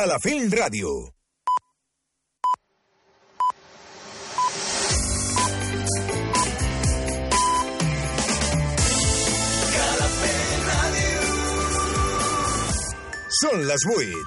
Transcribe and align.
Calafell 0.00 0.46
Ràdio. 0.48 0.90
Són 13.40 13.66
les 13.68 13.84
8. 13.92 14.22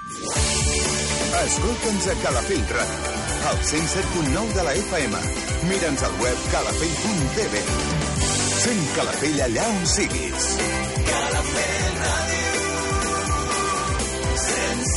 Escolta'ns 1.39 2.05
a 2.05 2.15
Calafell 2.21 2.61
Ràdio, 2.69 3.17
al 3.49 3.65
107.9 3.71 4.45
de 4.59 4.67
la 4.67 4.75
FM. 4.83 5.23
Mira'ns 5.71 6.05
al 6.05 6.21
web 6.21 6.45
calafell.tv. 6.53 7.65
Sent 8.61 8.85
Calafell 8.99 9.41
allà 9.49 9.65
on 9.73 9.83
siguis. 9.97 10.53
Calafell 11.09 11.92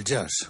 Del 0.00 0.04
jazz. 0.04 0.48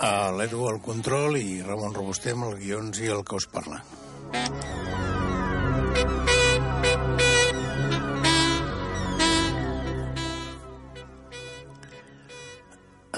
A 0.00 0.30
l'Edu 0.32 0.66
al 0.68 0.80
control 0.80 1.36
i 1.38 1.60
Ramon 1.62 1.94
Robuster 1.94 2.34
amb 2.36 2.50
els 2.50 2.60
guions 2.62 3.00
i 3.00 3.10
el 3.12 3.24
que 3.24 3.36
us 3.36 3.48
parla. 3.52 3.80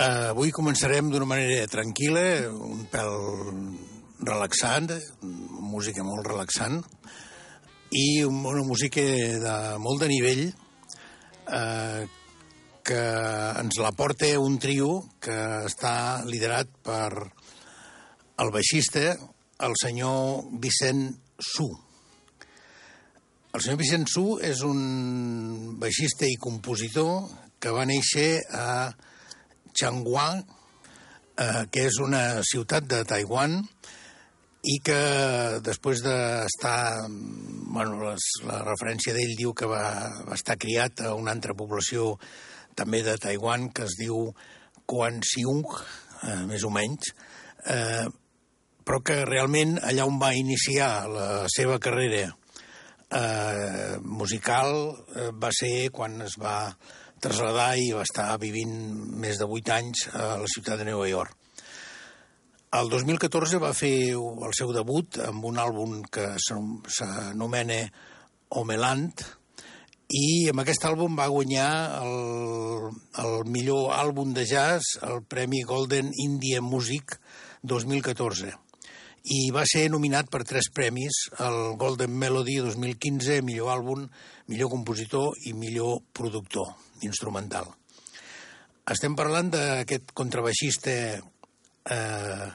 Avui 0.03 0.51
començarem 0.51 1.11
d'una 1.13 1.29
manera 1.29 1.69
tranquil·la, 1.71 2.25
un 2.51 2.87
pèl 2.91 3.13
relaxant, 4.27 4.89
música 5.23 6.03
molt 6.03 6.27
relaxant, 6.27 6.81
i 7.93 8.25
una 8.25 8.65
música 8.65 9.05
de 9.05 9.55
molt 9.79 10.01
de 10.01 10.09
nivell 10.11 10.47
eh, 11.53 12.07
que 12.83 13.03
ens 13.61 13.79
la 13.79 13.93
porta 13.95 14.27
un 14.41 14.59
trio 14.59 15.03
que 15.23 15.37
està 15.69 16.25
liderat 16.27 16.71
per 16.83 17.13
el 18.43 18.51
baixista, 18.51 19.13
el 19.63 19.77
senyor 19.79 20.49
Vicent 20.63 21.05
Su. 21.39 21.69
El 23.53 23.61
senyor 23.61 23.79
Vicent 23.79 24.09
Su 24.11 24.27
és 24.43 24.65
un 24.67 25.79
baixista 25.79 26.27
i 26.27 26.41
compositor 26.41 27.29
que 27.63 27.71
va 27.71 27.87
néixer 27.87 28.41
a 28.51 28.91
Changhua, 29.79 30.27
eh, 31.39 31.63
que 31.71 31.87
és 31.87 32.01
una 32.03 32.43
ciutat 32.49 32.89
de 32.91 33.05
Taiwan, 33.07 33.61
i 34.63 34.79
que 34.85 35.03
després 35.65 36.03
d'estar... 36.05 37.09
Bueno, 37.73 37.99
les, 38.05 38.27
la 38.47 38.61
referència 38.63 39.15
d'ell 39.17 39.35
diu 39.39 39.55
que 39.57 39.67
va, 39.67 39.85
va 40.29 40.37
estar 40.37 40.59
criat 40.61 41.03
a 41.09 41.15
una 41.19 41.33
altra 41.35 41.57
població 41.57 42.19
també 42.79 43.03
de 43.05 43.17
Taiwan 43.21 43.71
que 43.75 43.87
es 43.89 43.97
diu 43.99 44.29
Quan 44.87 45.23
Siung, 45.25 45.65
eh, 46.23 46.43
més 46.47 46.67
o 46.69 46.71
menys, 46.75 47.13
eh, 47.73 48.07
però 48.85 49.01
que 49.07 49.23
realment 49.25 49.79
allà 49.83 50.07
on 50.09 50.19
va 50.21 50.33
iniciar 50.37 51.09
la 51.11 51.27
seva 51.53 51.79
carrera 51.83 52.27
eh, 52.29 53.99
musical 54.03 54.75
eh, 55.17 55.31
va 55.33 55.53
ser 55.55 55.91
quan 55.95 56.21
es 56.27 56.39
va 56.41 56.75
traslladar 57.23 57.77
i 57.79 57.93
va 57.95 58.03
estar 58.07 58.31
vivint 58.43 58.75
més 59.23 59.39
de 59.39 59.47
8 59.47 59.77
anys 59.79 60.09
a 60.13 60.35
la 60.43 60.51
ciutat 60.51 60.83
de 60.83 60.91
Nova 60.91 61.07
York. 61.11 61.42
El 62.73 62.89
2014 62.89 63.59
va 63.61 63.75
fer 63.77 64.15
el 64.17 64.53
seu 64.57 64.71
debut 64.73 65.19
amb 65.21 65.45
un 65.45 65.59
àlbum 65.61 65.99
que 66.09 66.31
s'anomena 66.41 67.77
Omeland 68.57 69.21
i 70.17 70.49
amb 70.49 70.63
aquest 70.63 70.87
àlbum 70.89 71.19
va 71.19 71.27
guanyar 71.29 71.69
el, 71.99 72.87
el 73.21 73.37
millor 73.53 73.93
àlbum 73.93 74.33
de 74.33 74.47
jazz 74.49 74.97
al 75.05 75.21
Premi 75.29 75.61
Golden 75.69 76.09
India 76.25 76.63
Music 76.65 77.19
2014 77.75 78.55
i 79.37 79.43
va 79.53 79.67
ser 79.69 79.85
nominat 79.93 80.33
per 80.33 80.41
tres 80.49 80.71
premis, 80.73 81.27
el 81.45 81.77
Golden 81.79 82.17
Melody 82.25 82.57
2015, 82.65 83.43
millor 83.45 83.75
àlbum, 83.77 84.09
millor 84.49 84.73
compositor 84.73 85.37
i 85.45 85.53
millor 85.53 86.01
productor 86.17 86.73
instrumental. 87.05 87.69
Estem 88.97 89.13
parlant 89.15 89.53
d'aquest 89.53 90.17
contrabaixista 90.17 90.97
eh, 91.21 92.51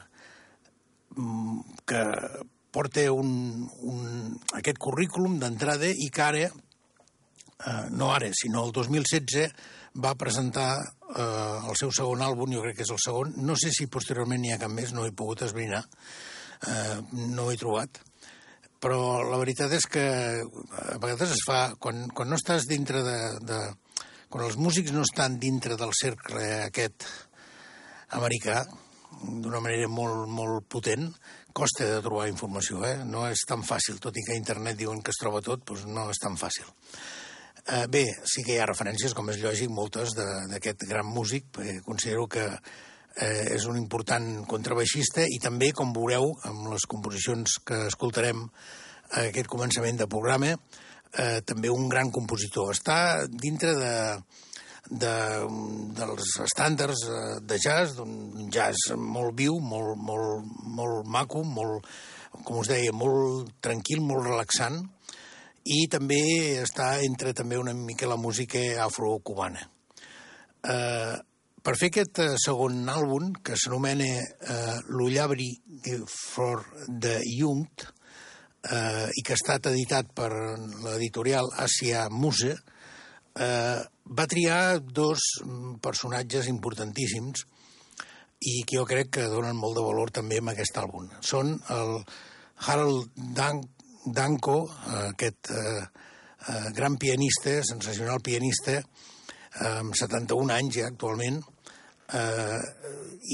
que 1.88 2.02
porta 2.70 3.04
un, 3.12 3.66
un, 3.82 4.36
aquest 4.58 4.78
currículum 4.78 5.38
d'entrada 5.40 5.88
i 5.88 6.08
que 6.14 6.22
ara, 6.22 6.46
eh, 6.48 7.84
no 7.90 8.12
ara, 8.14 8.30
sinó 8.36 8.66
el 8.68 8.72
2016, 8.76 9.48
va 9.98 10.14
presentar 10.20 10.70
eh, 10.78 11.58
el 11.68 11.76
seu 11.80 11.92
segon 11.94 12.22
àlbum, 12.22 12.52
jo 12.54 12.62
crec 12.64 12.78
que 12.78 12.86
és 12.86 12.92
el 12.94 13.00
segon, 13.02 13.32
no 13.42 13.56
sé 13.58 13.72
si 13.74 13.88
posteriorment 13.90 14.42
n'hi 14.42 14.54
ha 14.54 14.60
cap 14.60 14.72
més, 14.72 14.92
no 14.94 15.06
he 15.06 15.14
pogut 15.16 15.42
esbrinar, 15.48 15.82
eh, 16.68 16.98
no 17.34 17.46
ho 17.46 17.52
he 17.52 17.58
trobat, 17.60 18.02
però 18.78 19.24
la 19.26 19.38
veritat 19.40 19.72
és 19.74 19.86
que 19.90 20.04
a 20.38 20.98
vegades 21.02 21.34
es 21.34 21.44
fa, 21.46 21.72
quan, 21.82 22.06
quan 22.14 22.30
no 22.30 22.38
estàs 22.38 22.68
dintre 22.70 23.02
de, 23.02 23.18
de... 23.48 23.62
quan 24.30 24.44
els 24.44 24.58
músics 24.60 24.92
no 24.94 25.02
estan 25.02 25.38
dintre 25.42 25.76
del 25.80 25.90
cercle 25.98 26.44
aquest 26.68 27.08
americà, 28.14 28.62
d'una 29.22 29.60
manera 29.64 29.88
molt, 29.90 30.26
molt 30.30 30.66
potent, 30.70 31.08
costa 31.52 31.86
de 31.88 32.02
trobar 32.04 32.28
informació, 32.30 32.82
eh? 32.86 32.98
no 33.04 33.26
és 33.28 33.44
tan 33.48 33.64
fàcil, 33.66 33.98
tot 34.02 34.16
i 34.16 34.24
que 34.24 34.36
a 34.36 34.38
internet 34.38 34.78
diuen 34.78 35.02
que 35.02 35.14
es 35.14 35.20
troba 35.20 35.42
tot, 35.44 35.64
doncs 35.66 35.86
no 35.90 36.08
és 36.12 36.20
tan 36.22 36.38
fàcil. 36.38 36.68
Eh, 37.68 37.86
bé, 37.90 38.04
sí 38.24 38.44
que 38.46 38.54
hi 38.54 38.60
ha 38.62 38.68
referències, 38.68 39.14
com 39.14 39.28
és 39.32 39.40
lògic, 39.42 39.72
moltes 39.74 40.14
d'aquest 40.16 40.86
gran 40.88 41.08
músic, 41.10 41.50
perquè 41.52 41.80
considero 41.84 42.28
que 42.30 42.46
eh, 42.48 43.54
és 43.56 43.66
un 43.68 43.76
important 43.76 44.44
contrabaixista 44.48 45.26
i 45.26 45.40
també, 45.42 45.72
com 45.76 45.92
veureu, 45.92 46.30
amb 46.48 46.70
les 46.72 46.86
composicions 46.88 47.58
que 47.66 47.86
escoltarem 47.90 48.46
a 48.46 49.26
aquest 49.26 49.50
començament 49.50 49.98
de 50.00 50.08
programa, 50.08 50.54
eh, 50.54 51.40
també 51.44 51.68
un 51.72 51.88
gran 51.88 52.12
compositor. 52.14 52.72
Està 52.72 53.26
dintre 53.28 53.74
de, 53.76 53.94
de, 54.90 55.14
dels 55.96 56.34
estàndards 56.44 57.04
eh, 57.08 57.38
de 57.44 57.58
jazz, 57.60 57.96
d'un 57.98 58.48
jazz 58.52 58.92
molt 58.96 59.36
viu, 59.38 59.58
molt, 59.60 59.96
molt, 60.00 60.46
molt 60.64 61.08
maco, 61.08 61.44
molt, 61.44 61.86
com 62.44 62.62
us 62.62 62.70
deia, 62.70 62.94
molt 62.96 63.58
tranquil, 63.64 64.00
molt 64.04 64.26
relaxant, 64.26 64.80
i 65.68 65.84
també 65.92 66.20
està 66.62 66.96
entre 67.04 67.34
també 67.36 67.58
una 67.60 67.74
mica 67.76 68.08
la 68.08 68.16
música 68.16 68.60
afrocubana. 68.84 69.66
Eh, 70.64 71.16
per 71.62 71.74
fer 71.76 71.90
aquest 71.92 72.22
eh, 72.24 72.32
segon 72.40 72.80
àlbum, 72.88 73.32
que 73.44 73.58
s'anomena 73.58 74.08
eh, 74.08 74.78
L'Ullabri 74.88 75.50
for 76.08 76.64
the 76.88 77.18
Jung, 77.28 77.66
eh, 78.64 79.08
i 79.12 79.24
que 79.24 79.34
ha 79.34 79.38
estat 79.38 79.68
editat 79.70 80.14
per 80.16 80.30
l'editorial 80.32 81.50
Asia 81.60 82.08
Muse, 82.08 82.56
eh, 83.36 83.78
va 84.08 84.26
triar 84.30 84.80
dos 84.80 85.20
personatges 85.84 86.48
importantíssims 86.48 87.44
i 88.48 88.62
que 88.62 88.78
jo 88.78 88.86
crec 88.86 89.10
que 89.16 89.30
donen 89.30 89.58
molt 89.58 89.76
de 89.76 89.84
valor 89.84 90.12
també 90.14 90.38
en 90.38 90.52
aquest 90.52 90.78
àlbum. 90.78 91.08
Són 91.20 91.56
el 91.74 91.98
Harold 92.66 93.10
Dan 93.34 93.64
Danko, 94.14 94.62
aquest 95.10 95.50
eh, 95.50 95.82
eh, 95.82 96.70
gran 96.74 96.96
pianista, 96.96 97.58
sensacional 97.66 98.22
pianista, 98.24 98.78
amb 99.68 99.96
71 99.98 100.54
anys 100.54 100.78
ja 100.78 100.86
actualment, 100.88 101.42
eh, 102.14 102.58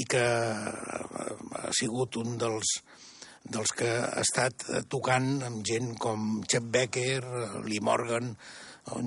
i 0.01 0.05
que 0.09 0.25
ha 0.25 1.71
sigut 1.79 2.17
un 2.19 2.35
dels, 2.41 2.73
dels 3.45 3.75
que 3.77 3.91
ha 4.01 4.23
estat 4.23 4.65
tocant 4.91 5.45
amb 5.47 5.63
gent 5.65 5.93
com 6.01 6.41
Chet 6.43 6.65
Becker, 6.73 7.21
Lee 7.69 7.83
Morgan, 7.83 8.33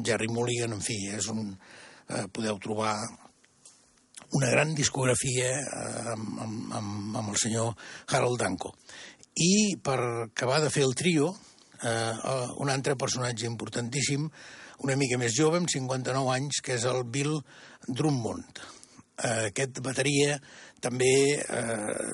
Jerry 0.05 0.29
Mulligan, 0.29 0.75
en 0.75 0.83
fi, 0.83 0.97
és 1.15 1.29
un, 1.33 1.53
eh, 2.09 2.27
podeu 2.33 2.59
trobar 2.63 2.95
una 4.37 4.51
gran 4.51 4.75
discografia 4.75 5.51
eh, 5.59 6.15
amb, 6.15 6.41
amb, 6.43 7.13
amb, 7.17 7.29
el 7.31 7.37
senyor 7.41 7.75
Harold 8.13 8.41
Danko. 8.43 8.75
I 9.39 9.77
per 9.83 9.99
acabar 10.27 10.61
de 10.65 10.71
fer 10.75 10.85
el 10.85 10.97
trio, 10.99 11.31
eh, 11.83 12.15
un 12.59 12.71
altre 12.71 12.97
personatge 12.99 13.47
importantíssim, 13.47 14.27
una 14.85 14.97
mica 14.99 15.19
més 15.19 15.35
jove, 15.35 15.59
amb 15.59 15.71
59 15.71 16.35
anys, 16.35 16.61
que 16.63 16.77
és 16.79 16.85
el 16.91 17.05
Bill 17.05 17.39
Drummond. 17.87 18.61
Eh, 19.19 19.49
aquest 19.51 19.81
bateria 19.83 20.37
també 20.83 21.13
eh, 21.39 22.11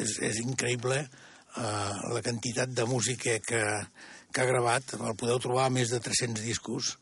és, 0.00 0.14
és 0.30 0.38
increïble 0.44 1.02
eh, 1.02 1.92
la 2.14 2.22
quantitat 2.24 2.72
de 2.72 2.86
música 2.88 3.36
que, 3.44 3.64
que 4.32 4.42
ha 4.42 4.48
gravat. 4.48 4.96
El 4.98 5.16
podeu 5.18 5.40
trobar 5.42 5.68
més 5.74 5.92
de 5.92 6.00
300 6.04 6.44
discos, 6.44 6.96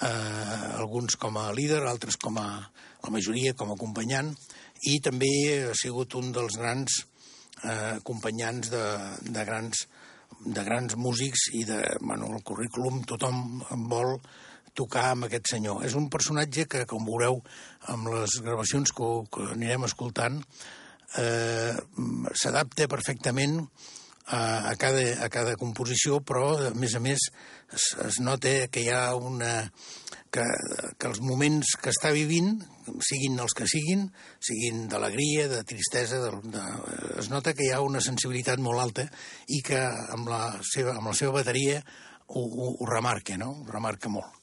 eh, 0.00 0.08
alguns 0.78 1.16
com 1.20 1.38
a 1.38 1.50
líder, 1.56 1.82
altres 1.86 2.18
com 2.20 2.38
a, 2.40 2.48
la 3.04 3.14
majoria 3.14 3.54
com 3.54 3.70
a 3.70 3.78
acompanyant, 3.78 4.34
i 4.90 4.98
també 5.04 5.30
ha 5.70 5.76
sigut 5.76 6.16
un 6.16 6.30
dels 6.32 6.56
grans 6.60 7.02
eh, 7.64 7.96
acompanyants 7.98 8.70
de, 8.72 8.84
de 9.28 9.48
grans 9.48 9.86
de 10.40 10.62
grans 10.64 10.94
músics 10.96 11.50
i 11.58 11.64
de, 11.68 11.80
bueno, 12.00 12.30
el 12.32 12.42
currículum 12.46 13.02
tothom 13.04 13.60
vol 13.90 14.14
tocar 14.78 15.10
amb 15.10 15.26
aquest 15.26 15.50
senyor. 15.52 15.82
És 15.84 15.96
un 15.98 16.08
personatge 16.12 16.64
que, 16.70 16.86
com 16.88 17.04
veureu 17.04 17.40
amb 17.92 18.08
les 18.14 18.38
gravacions 18.44 18.94
que, 18.96 19.08
que 19.34 19.48
anirem 19.56 19.84
escoltant, 19.88 20.38
eh, 21.20 21.74
s'adapta 22.32 22.88
perfectament 22.88 23.58
a, 24.30 24.70
a, 24.70 24.74
cada, 24.78 25.02
a 25.24 25.28
cada 25.32 25.56
composició, 25.58 26.20
però, 26.22 26.54
a 26.70 26.74
més 26.78 26.94
a 26.94 27.02
més, 27.02 27.26
es, 27.74 27.86
es 28.06 28.20
nota 28.22 28.68
que 28.70 28.84
hi 28.84 28.90
ha 28.94 29.10
una, 29.18 29.52
que, 30.30 30.44
que 30.96 31.08
els 31.10 31.20
moments 31.24 31.74
que 31.82 31.90
està 31.90 32.12
vivint, 32.14 32.54
siguin 33.06 33.38
els 33.42 33.54
que 33.56 33.66
siguin, 33.70 34.06
siguin 34.42 34.86
d'alegria, 34.90 35.48
de 35.50 35.62
tristesa, 35.66 36.20
de, 36.22 36.32
de, 36.54 36.66
es 37.22 37.30
nota 37.32 37.54
que 37.54 37.66
hi 37.66 37.72
ha 37.74 37.82
una 37.84 38.02
sensibilitat 38.04 38.62
molt 38.62 38.82
alta 38.82 39.06
i 39.50 39.60
que 39.66 39.80
amb 40.14 40.30
la 40.30 40.44
seva, 40.66 40.96
amb 40.98 41.10
la 41.10 41.16
seva 41.18 41.40
bateria 41.40 41.80
ho, 41.82 42.42
ho, 42.42 42.74
ho 42.78 42.90
remarca, 42.90 43.38
no? 43.40 43.52
ho 43.60 43.70
remarca 43.70 44.12
molt. 44.12 44.38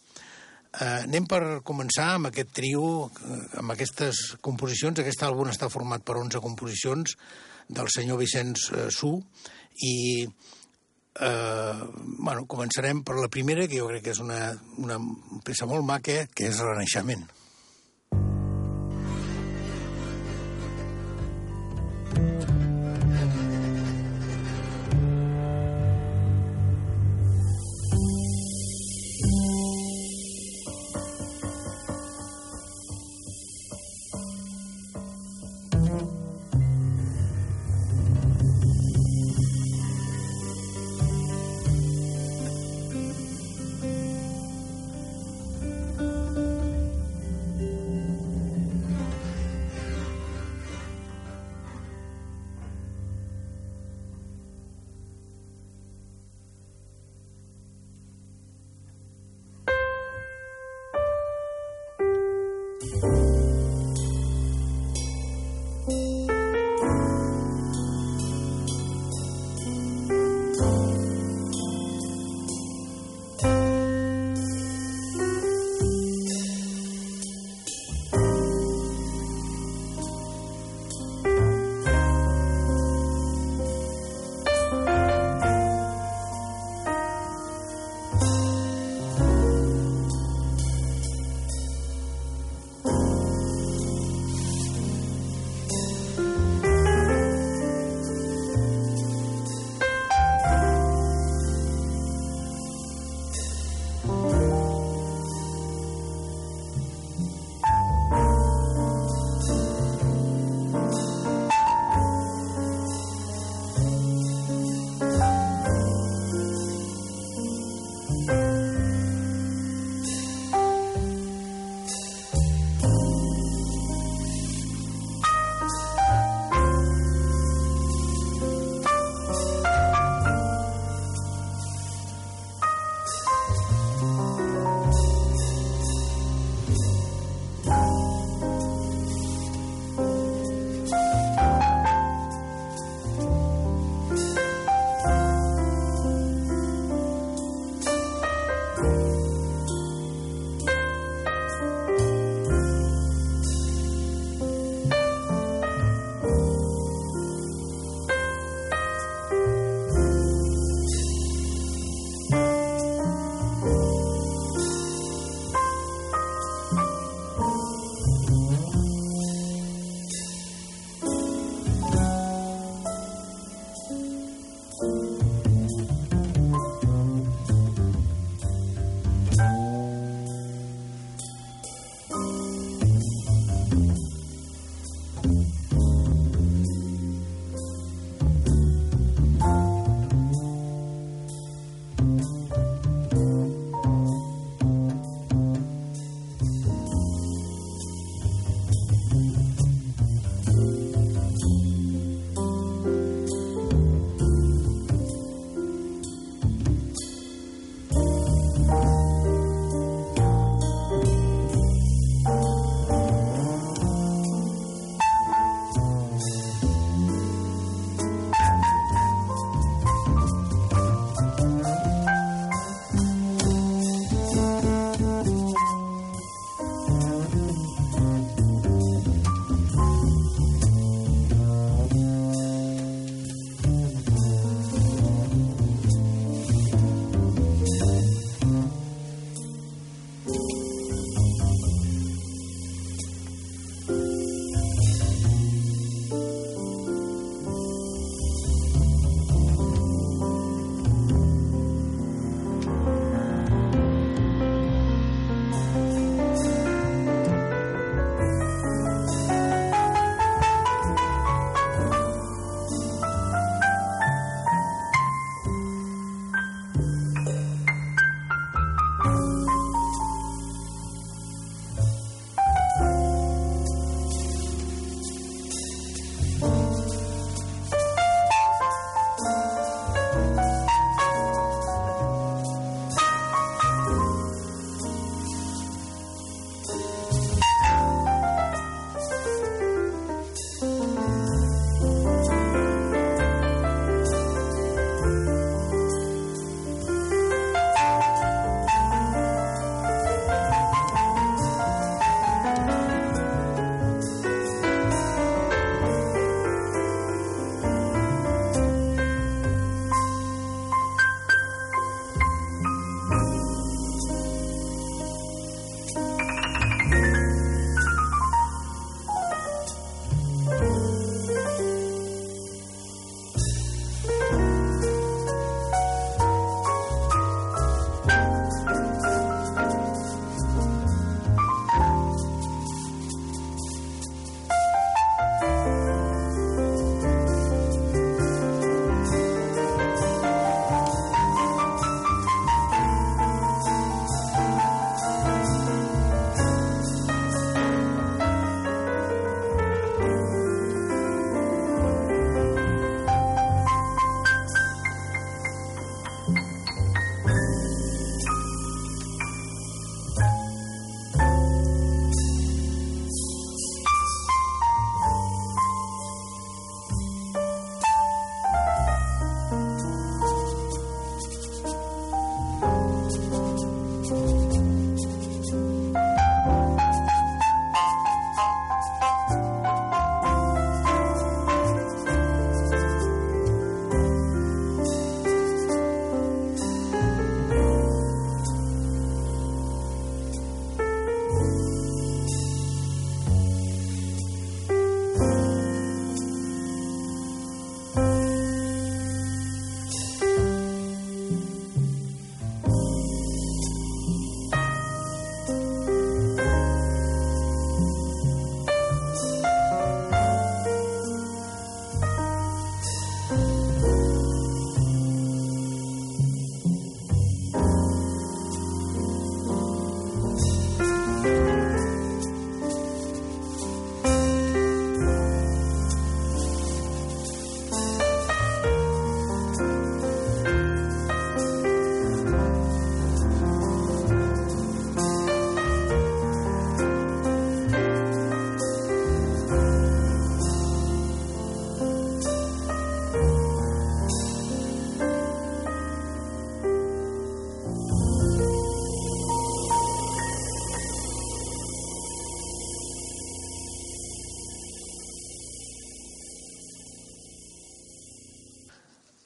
Eh, 0.78 1.08
anem 1.08 1.26
per 1.26 1.62
començar 1.66 2.12
amb 2.18 2.30
aquest 2.30 2.52
trio, 2.54 3.08
amb 3.58 3.74
aquestes 3.74 4.36
composicions. 4.44 5.00
Aquest 5.02 5.24
àlbum 5.26 5.50
està 5.50 5.72
format 5.74 6.04
per 6.06 6.20
11 6.20 6.44
composicions 6.44 7.16
del 7.68 7.90
senyor 7.92 8.20
Vicenç 8.20 8.68
eh, 8.72 8.90
Su 8.94 9.16
i, 9.84 10.28
eh, 11.20 11.80
bueno, 12.20 12.46
començarem 12.50 13.04
per 13.04 13.18
la 13.22 13.30
primera, 13.30 13.68
que 13.68 13.82
jo 13.82 13.90
crec 13.92 14.08
que 14.08 14.16
és 14.16 14.22
una, 14.24 14.52
una 14.78 15.00
peça 15.46 15.70
molt 15.70 15.86
maca, 15.86 16.24
que 16.34 16.50
és 16.52 16.64
Renaixement. 16.64 17.28
Renaixement. 22.14 22.57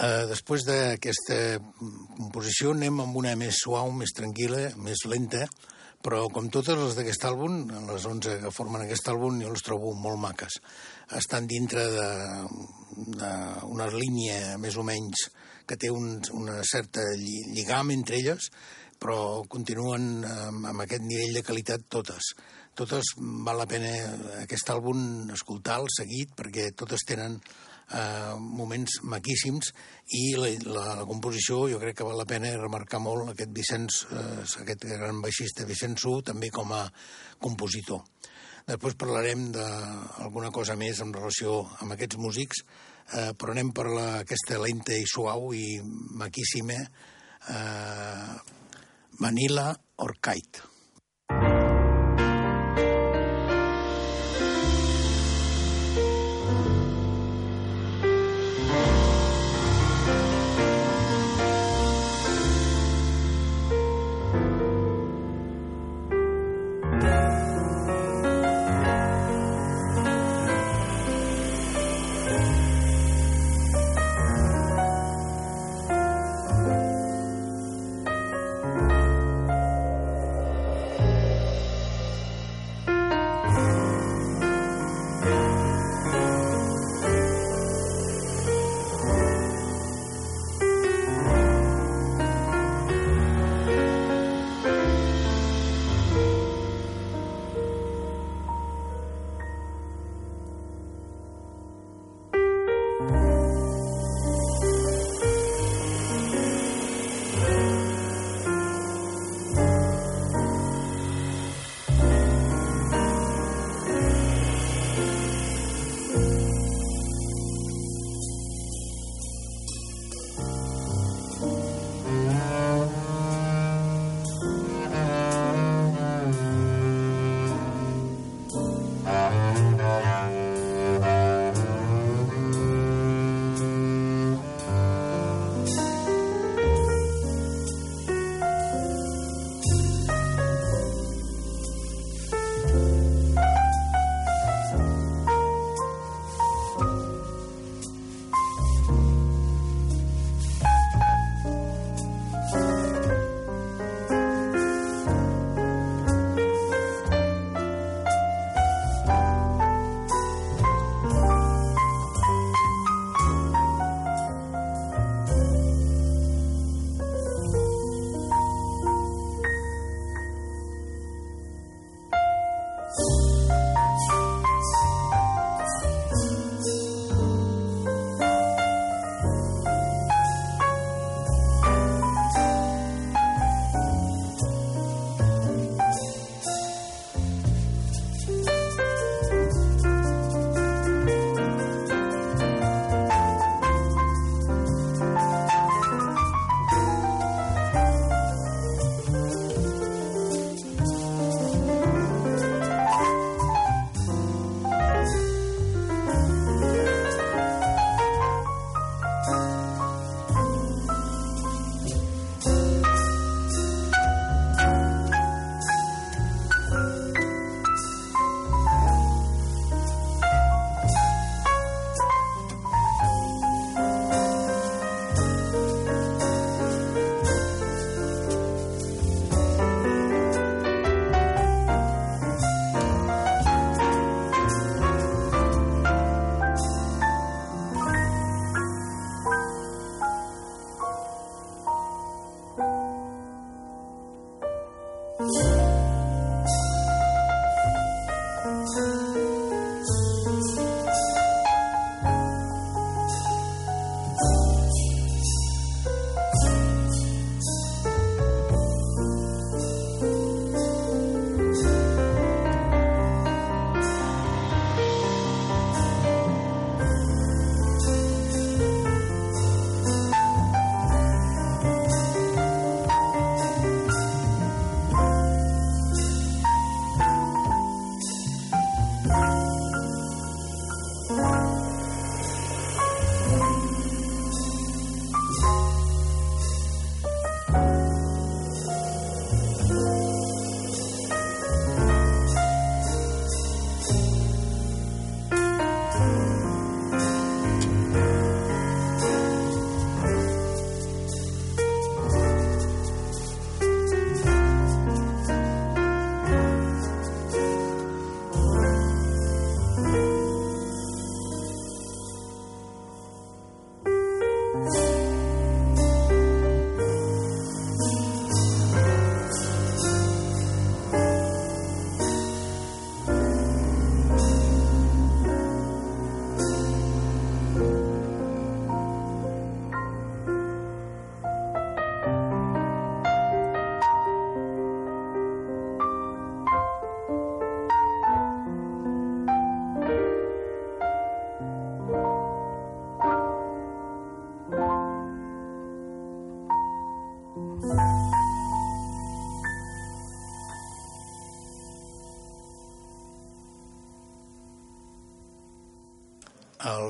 Uh, 0.01 0.25
després 0.31 0.63
d'aquesta 0.65 1.35
composició 2.17 2.71
anem 2.73 3.03
amb 3.03 3.19
una 3.19 3.35
més 3.37 3.59
suau, 3.61 3.91
més 3.93 4.15
tranquil·la, 4.17 4.71
més 4.81 5.03
lenta, 5.05 5.45
però 6.01 6.23
com 6.33 6.47
totes 6.49 6.79
les 6.79 6.95
d'aquest 6.97 7.27
àlbum, 7.29 7.59
les 7.85 8.07
11 8.09 8.39
que 8.41 8.51
formen 8.55 8.81
aquest 8.81 9.11
àlbum, 9.13 9.37
jo 9.43 9.51
les 9.53 9.61
trobo 9.65 9.93
molt 9.93 10.17
maques. 10.23 10.57
Estan 11.19 11.45
dintre 11.45 11.85
d'una 13.21 13.89
línia 13.93 14.57
més 14.57 14.77
o 14.81 14.85
menys 14.87 15.27
que 15.69 15.77
té 15.77 15.91
un, 15.93 16.17
una 16.33 16.63
certa 16.65 17.05
lligam 17.21 17.93
entre 17.93 18.17
elles, 18.17 18.49
però 19.01 19.43
continuen 19.49 20.25
amb, 20.25 20.65
amb 20.73 20.83
aquest 20.83 21.05
nivell 21.05 21.37
de 21.37 21.45
qualitat 21.45 21.85
totes. 21.89 22.33
Totes 22.77 23.13
val 23.19 23.59
la 23.61 23.67
pena 23.69 23.91
aquest 24.41 24.69
àlbum 24.73 25.29
escoltar-lo 25.35 25.89
seguit 25.93 26.33
perquè 26.37 26.71
totes 26.77 27.05
tenen 27.05 27.37
eh, 27.93 28.35
moments 28.39 28.99
maquíssims 29.03 29.71
i 30.17 30.23
la, 30.39 30.51
la, 30.67 30.85
la 31.01 31.07
composició 31.09 31.65
jo 31.71 31.79
crec 31.81 31.99
que 31.99 32.07
val 32.07 32.19
la 32.19 32.27
pena 32.29 32.53
remarcar 32.57 33.01
molt 33.03 33.33
aquest 33.33 33.53
Vicenç, 33.55 34.01
eh, 34.11 34.39
aquest 34.63 34.87
gran 34.87 35.21
baixista 35.23 35.67
Vicenç 35.69 36.05
Su, 36.05 36.17
també 36.25 36.51
com 36.53 36.73
a 36.75 36.85
compositor. 37.41 38.03
Després 38.67 38.97
parlarem 38.99 39.49
d'alguna 39.55 40.51
cosa 40.53 40.77
més 40.77 41.01
en 41.01 41.13
relació 41.15 41.61
amb 41.81 41.95
aquests 41.95 42.19
músics, 42.21 42.63
eh, 43.17 43.31
però 43.33 43.55
anem 43.55 43.71
per 43.75 43.87
la, 43.89 44.07
aquesta 44.21 44.59
lenta 44.61 44.95
i 44.95 45.07
suau 45.09 45.51
i 45.57 45.79
maquíssima 46.21 46.77
eh, 46.81 48.35
Manila 49.21 49.71
Orchid. 50.01 50.70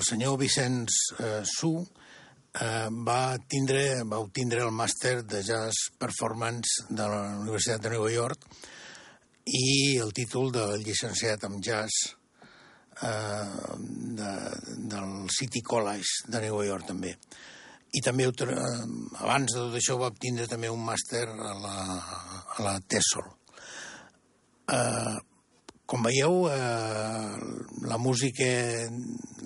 Senyor 0.06 0.38
Vicenç 0.40 0.98
eh, 1.20 1.42
Su 1.48 1.74
eh, 1.82 2.88
va, 3.08 3.38
tindre, 3.48 4.04
va 4.08 4.22
obtindre 4.24 4.64
el 4.66 4.74
màster 4.76 5.22
de 5.24 5.44
Jazz 5.44 5.92
Performance 6.00 6.88
de 6.90 7.08
la 7.14 7.22
Universitat 7.40 7.84
de 7.84 7.94
Nova 7.96 8.12
York 8.12 8.48
i 9.46 9.98
el 10.02 10.14
títol 10.14 10.52
de 10.54 10.66
llicenciat 10.84 11.48
en 11.48 11.62
jazz 11.62 12.14
eh, 13.02 13.48
de, 14.20 14.34
del 14.92 15.16
City 15.34 15.62
College 15.62 16.28
de 16.28 16.44
Nova 16.48 16.68
York 16.68 16.92
també 16.94 17.16
i 17.92 18.00
també 18.00 18.28
abans 18.30 19.52
de 19.52 19.58
tot 19.58 19.74
això 19.76 19.98
va 20.00 20.12
obtindre 20.14 20.48
també 20.48 20.70
un 20.72 20.84
màster 20.86 21.26
a 21.28 21.56
la, 21.60 21.76
a 22.56 22.64
la 22.64 22.78
TESOL. 22.88 23.28
Eh, 24.72 25.18
com 25.92 26.06
veieu, 26.08 26.46
eh, 26.48 27.32
la 27.84 27.98
música, 28.00 28.48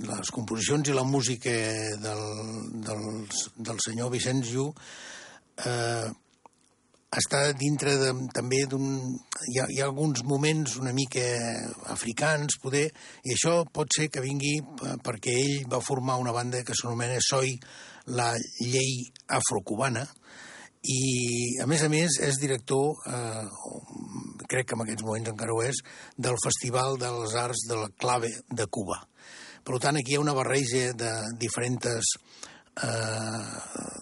les 0.06 0.30
composicions 0.30 0.92
i 0.92 0.94
la 0.94 1.06
música 1.08 1.56
del, 2.04 2.22
del, 2.86 3.08
del 3.58 3.82
senyor 3.82 4.12
Vicenç 4.14 4.52
Ju 4.54 4.68
eh, 5.66 6.12
està 7.18 7.42
dintre 7.58 7.96
de, 7.98 8.12
també 8.36 8.62
d'un... 8.70 8.86
Hi, 9.48 9.58
hi 9.58 9.82
ha 9.82 9.88
alguns 9.90 10.22
moments 10.28 10.78
una 10.78 10.94
mica 10.94 11.26
africans, 11.96 12.60
poder, 12.62 12.86
i 13.26 13.34
això 13.34 13.64
pot 13.66 13.90
ser 13.98 14.12
que 14.14 14.22
vingui 14.22 14.60
perquè 15.02 15.34
ell 15.42 15.66
va 15.72 15.82
formar 15.82 16.20
una 16.22 16.36
banda 16.36 16.62
que 16.68 16.78
s'anomena 16.78 17.18
Soy 17.26 17.56
la 18.14 18.36
llei 18.62 19.08
afrocubana, 19.34 20.06
i, 20.86 21.58
a 21.62 21.66
més 21.70 21.84
a 21.86 21.90
més, 21.90 22.20
és 22.22 22.38
director, 22.42 23.02
eh, 23.10 23.46
crec 24.46 24.70
que 24.70 24.78
en 24.78 24.86
aquests 24.86 25.06
moments 25.06 25.32
encara 25.32 25.56
ho 25.56 25.64
és, 25.66 25.82
del 26.18 26.38
Festival 26.44 27.00
de 27.02 27.12
les 27.20 27.36
Arts 27.42 27.66
de 27.70 27.80
la 27.80 27.90
Clave 27.98 28.32
de 28.50 28.68
Cuba. 28.68 29.02
Per 29.66 29.80
tant, 29.82 29.98
aquí 29.98 30.14
hi 30.14 30.20
ha 30.20 30.24
una 30.24 30.36
barreja 30.38 30.92
de 30.94 31.12
diferents 31.42 31.88
eh, 31.90 33.46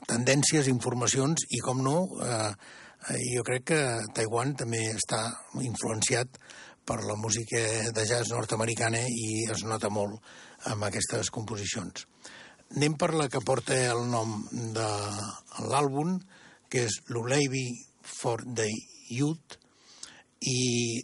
tendències, 0.10 0.68
informacions, 0.68 1.48
i, 1.50 1.62
com 1.64 1.84
no, 1.86 1.98
eh, 2.20 2.52
jo 3.32 3.44
crec 3.48 3.68
que 3.72 3.82
Taiwan 4.16 4.56
també 4.60 4.86
està 4.92 5.26
influenciat 5.64 6.40
per 6.84 7.00
la 7.08 7.16
música 7.16 7.60
de 7.96 8.06
jazz 8.08 8.32
nord-americana 8.32 9.06
i 9.08 9.46
es 9.52 9.64
nota 9.68 9.92
molt 9.92 10.20
amb 10.72 10.84
aquestes 10.88 11.32
composicions. 11.32 12.08
Anem 12.76 12.96
per 13.00 13.14
la 13.14 13.30
que 13.30 13.44
porta 13.46 13.76
el 13.92 14.08
nom 14.10 14.42
de 14.52 14.88
l'àlbum, 15.70 16.18
que 16.74 16.88
és 16.90 17.00
l'Uleivi 17.14 17.68
for 18.02 18.42
the 18.58 18.66
Youth, 19.14 19.60
i 20.50 21.04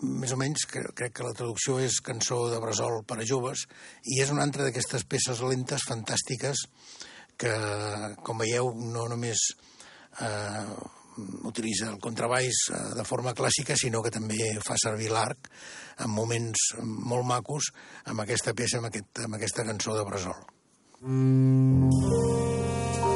més 0.00 0.32
o 0.32 0.38
menys 0.40 0.66
crec 0.68 1.14
que 1.16 1.24
la 1.24 1.34
traducció 1.36 1.78
és 1.80 2.00
cançó 2.04 2.42
de 2.52 2.60
bressol 2.60 3.00
per 3.08 3.20
a 3.20 3.26
joves, 3.26 3.64
i 4.04 4.20
és 4.20 4.32
una 4.32 4.44
altra 4.44 4.66
d'aquestes 4.66 5.06
peces 5.08 5.40
lentes 5.44 5.84
fantàstiques 5.88 6.66
que, 7.40 7.52
com 8.24 8.44
veieu, 8.44 8.72
no 8.76 9.06
només 9.08 9.46
eh, 10.20 10.64
utilitza 11.48 11.88
el 11.90 11.98
contrabaix 12.02 12.66
eh, 12.68 12.82
de 13.00 13.06
forma 13.08 13.34
clàssica, 13.36 13.76
sinó 13.80 14.04
que 14.04 14.12
també 14.14 14.52
fa 14.64 14.76
servir 14.80 15.10
l'arc 15.12 15.48
en 16.04 16.12
moments 16.12 16.72
molt 16.80 17.28
macos 17.28 17.72
amb 18.04 18.24
aquesta 18.24 18.56
peça, 18.56 18.80
amb, 18.80 18.92
aquest, 18.92 19.24
amb 19.24 19.40
aquesta 19.40 19.66
cançó 19.68 19.96
de 19.96 20.08
bressol. 20.08 20.44
Mm. 21.00 23.09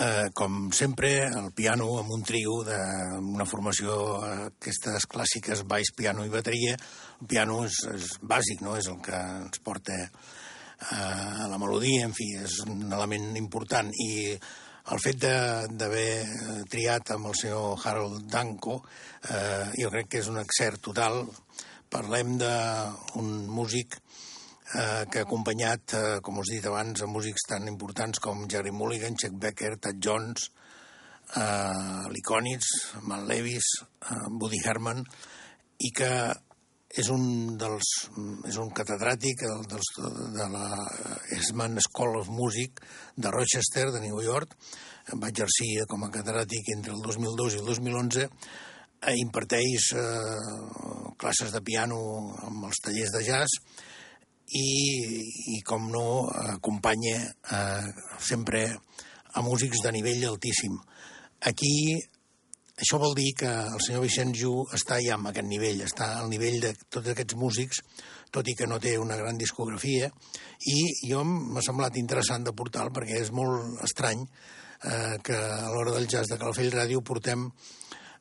Eh, 0.00 0.30
com 0.32 0.70
sempre, 0.72 1.26
el 1.28 1.50
piano 1.52 1.98
amb 2.00 2.14
un 2.14 2.22
trio 2.24 2.62
d'una 2.64 3.44
formació 3.44 3.96
eh, 4.24 4.30
aquestes 4.46 5.04
clàssiques, 5.12 5.60
baix, 5.68 5.90
piano 5.92 6.24
i 6.24 6.32
bateria. 6.32 6.78
El 7.20 7.28
piano 7.28 7.58
és, 7.66 7.76
és 7.90 8.14
bàsic, 8.24 8.62
no? 8.64 8.78
és 8.80 8.88
el 8.88 8.96
que 9.04 9.18
ens 9.42 9.60
porta 9.60 9.98
eh, 10.00 10.08
a 10.96 11.50
la 11.52 11.58
melodia, 11.60 12.06
en 12.08 12.16
fi, 12.16 12.30
és 12.40 12.62
un 12.64 12.86
element 12.88 13.36
important. 13.36 13.92
I 13.92 14.38
el 14.94 15.04
fet 15.04 15.20
d'haver 15.20 16.64
triat 16.72 17.12
amb 17.18 17.28
el 17.28 17.36
senyor 17.36 17.84
Harold 17.84 18.24
Danko, 18.32 18.80
eh, 19.28 19.66
jo 19.82 19.92
crec 19.92 20.14
que 20.14 20.24
és 20.24 20.32
un 20.32 20.40
excert 20.40 20.80
total. 20.88 21.26
Parlem 21.92 22.38
d'un 22.40 23.34
músic 23.52 24.00
eh, 24.74 25.06
que 25.10 25.20
ha 25.20 25.26
acompanyat, 25.26 25.94
eh, 25.94 26.18
com 26.22 26.38
us 26.38 26.50
he 26.50 26.58
dit 26.58 26.66
abans, 26.66 27.02
a 27.02 27.08
músics 27.10 27.46
tan 27.48 27.66
importants 27.68 28.20
com 28.20 28.46
Jerry 28.48 28.70
Mulligan, 28.70 29.16
Chuck 29.16 29.34
Becker, 29.34 29.76
Tad 29.78 29.98
Jones, 30.02 30.50
eh, 31.36 32.06
l'Iconitz, 32.10 32.68
Mal 33.02 33.26
Levis, 33.26 33.72
eh, 34.10 34.22
Woody 34.28 34.60
Herman, 34.64 35.04
i 35.78 35.90
que 35.96 36.12
és 36.90 37.08
un 37.08 37.56
dels 37.58 37.88
és 38.50 38.56
un 38.58 38.72
catedràtic 38.74 39.44
dels, 39.70 39.90
de 40.34 40.46
la 40.50 40.64
Esman 41.36 41.78
School 41.78 42.18
of 42.18 42.30
Music 42.34 42.80
de 43.14 43.30
Rochester, 43.30 43.92
de 43.94 44.00
New 44.02 44.18
York. 44.22 44.56
Va 45.14 45.30
exercir 45.30 45.86
com 45.90 46.02
a 46.04 46.10
catedràtic 46.10 46.72
entre 46.74 46.96
el 46.96 47.02
2002 47.02 47.54
i 47.54 47.60
el 47.62 47.70
2011 47.70 48.26
eh, 48.26 49.14
imparteix 49.22 49.92
eh, 49.94 51.14
classes 51.18 51.54
de 51.54 51.62
piano 51.62 52.00
amb 52.48 52.66
els 52.68 52.82
tallers 52.82 53.14
de 53.14 53.22
jazz 53.26 53.54
i, 54.56 54.68
i 55.56 55.60
com 55.66 55.90
no, 55.92 56.04
acompanya 56.56 57.18
eh, 57.26 57.90
sempre 58.18 58.64
a 59.34 59.42
músics 59.46 59.82
de 59.84 59.92
nivell 59.94 60.24
altíssim. 60.28 60.74
Aquí 61.46 62.00
això 62.80 62.98
vol 62.98 63.14
dir 63.14 63.34
que 63.36 63.48
el 63.48 63.80
senyor 63.84 64.06
Vicent 64.06 64.32
Ju 64.36 64.54
està 64.76 64.96
ja 65.04 65.18
en 65.18 65.26
aquest 65.28 65.46
nivell, 65.46 65.82
està 65.84 66.14
al 66.18 66.30
nivell 66.32 66.58
de 66.62 66.72
tots 66.88 67.12
aquests 67.12 67.36
músics, 67.36 67.82
tot 68.32 68.48
i 68.48 68.54
que 68.56 68.68
no 68.70 68.78
té 68.80 68.94
una 68.98 69.18
gran 69.20 69.36
discografia, 69.38 70.08
i 70.72 70.78
jo 71.10 71.20
m'ha 71.26 71.64
semblat 71.66 71.98
interessant 72.00 72.46
de 72.46 72.54
portar 72.56 72.88
perquè 72.94 73.20
és 73.20 73.32
molt 73.36 73.82
estrany 73.84 74.24
eh, 74.24 75.18
que 75.22 75.36
a 75.36 75.68
l'hora 75.74 75.92
del 75.98 76.08
jazz 76.08 76.32
de 76.32 76.40
Calafell 76.40 76.72
Ràdio 76.72 77.04
portem 77.04 77.50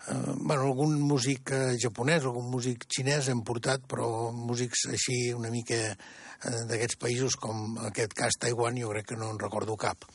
eh, 0.07 0.33
bueno, 0.35 0.63
algun 0.63 0.99
músic 1.01 1.51
eh, 1.51 1.75
japonès, 1.81 2.23
algun 2.25 2.49
músic 2.51 2.85
xinès 2.89 3.29
hem 3.29 3.43
portat, 3.47 3.83
però 3.89 4.31
músics 4.35 4.87
així 4.93 5.33
una 5.35 5.51
mica 5.53 5.79
eh, 5.89 6.61
d'aquests 6.69 6.99
països 7.01 7.35
com 7.39 7.77
aquest 7.89 8.15
cas 8.17 8.39
Taiwan 8.39 8.79
jo 8.79 8.93
crec 8.93 9.11
que 9.11 9.19
no 9.19 9.31
en 9.33 9.41
recordo 9.41 9.77
cap. 9.77 10.05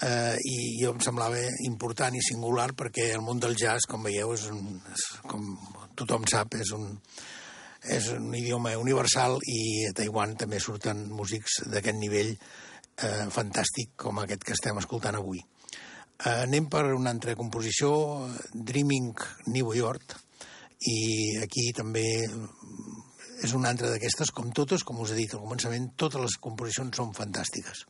Eh, 0.00 0.36
I 0.48 0.56
jo 0.80 0.94
em 0.94 1.02
semblava 1.04 1.42
important 1.66 2.14
i 2.16 2.24
singular 2.24 2.70
perquè 2.72 3.10
el 3.12 3.20
món 3.24 3.40
del 3.42 3.58
jazz, 3.60 3.84
com 3.88 4.06
veieu, 4.06 4.32
és, 4.32 4.46
un, 4.48 4.80
és 4.94 5.06
com 5.28 5.52
tothom 5.98 6.24
sap, 6.30 6.56
és 6.56 6.72
un, 6.72 6.88
és 7.84 8.08
un 8.16 8.32
idioma 8.34 8.72
universal 8.80 9.38
i 9.48 9.86
a 9.88 9.94
Taiwan 9.96 10.36
també 10.40 10.60
surten 10.60 11.06
músics 11.12 11.62
d'aquest 11.68 12.00
nivell 12.00 12.32
eh, 12.32 13.26
fantàstic 13.32 13.92
com 14.00 14.20
aquest 14.22 14.44
que 14.44 14.56
estem 14.56 14.80
escoltant 14.80 15.20
avui. 15.20 15.42
Eh, 16.20 16.42
anem 16.44 16.66
per 16.68 16.82
una 16.92 17.14
altra 17.14 17.32
composició, 17.36 17.92
Dreaming 18.52 19.14
New 19.54 19.72
York, 19.72 20.18
i 20.92 20.98
aquí 21.40 21.70
també 21.76 22.04
és 23.40 23.54
una 23.56 23.72
altra 23.72 23.88
d'aquestes, 23.88 24.34
com 24.36 24.52
totes, 24.52 24.84
com 24.84 25.00
us 25.00 25.14
he 25.14 25.22
dit 25.22 25.32
al 25.32 25.40
començament, 25.46 25.88
totes 25.96 26.20
les 26.26 26.36
composicions 26.44 27.00
són 27.00 27.16
fantàstiques. 27.16 27.86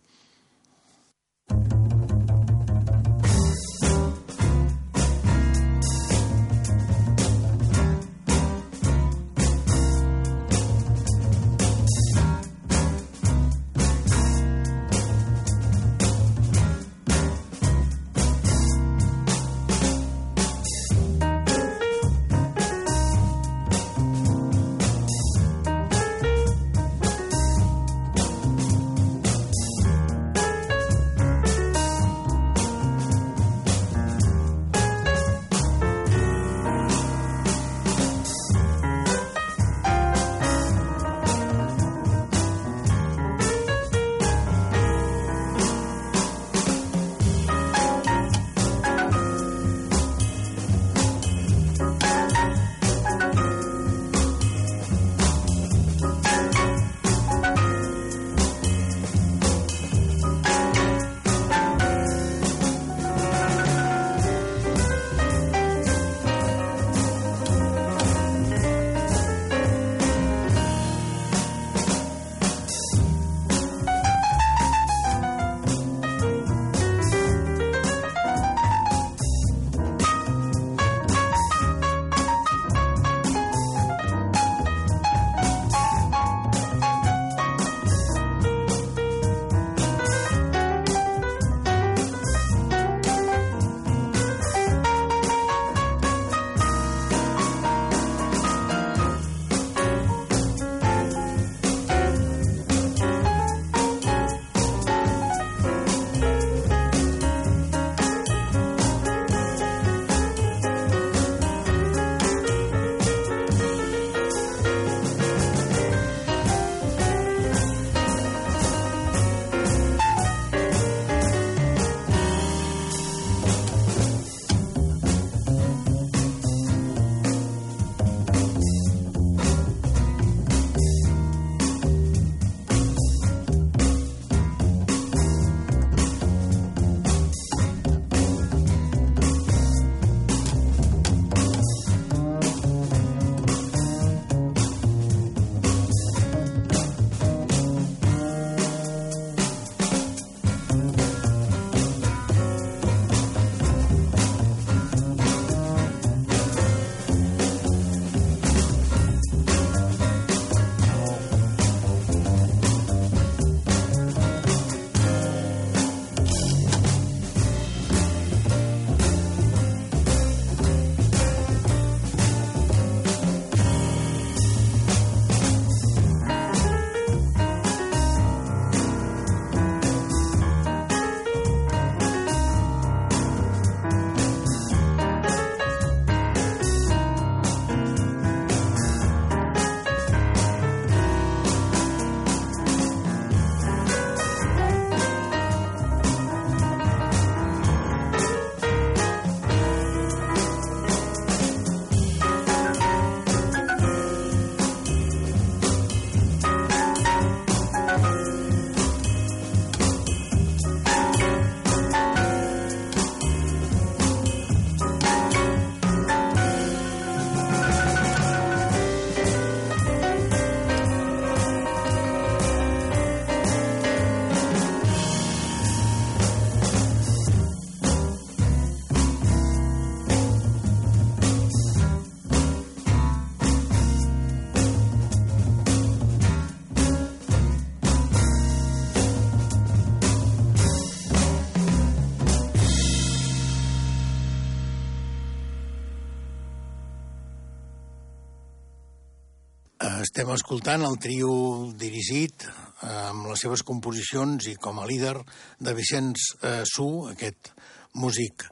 Estem 250.31 250.45
escoltant 250.45 250.85
el 250.87 250.93
trio 251.03 251.31
dirigit 251.75 252.45
eh, 252.47 252.51
amb 252.87 253.25
les 253.33 253.41
seves 253.43 253.65
composicions 253.67 254.45
i 254.47 254.53
com 254.63 254.79
a 254.79 254.85
líder 254.87 255.17
de 255.59 255.73
Vicenç 255.75 256.23
eh, 256.47 256.61
Su, 256.71 256.87
aquest 257.11 257.51
músic 257.99 258.45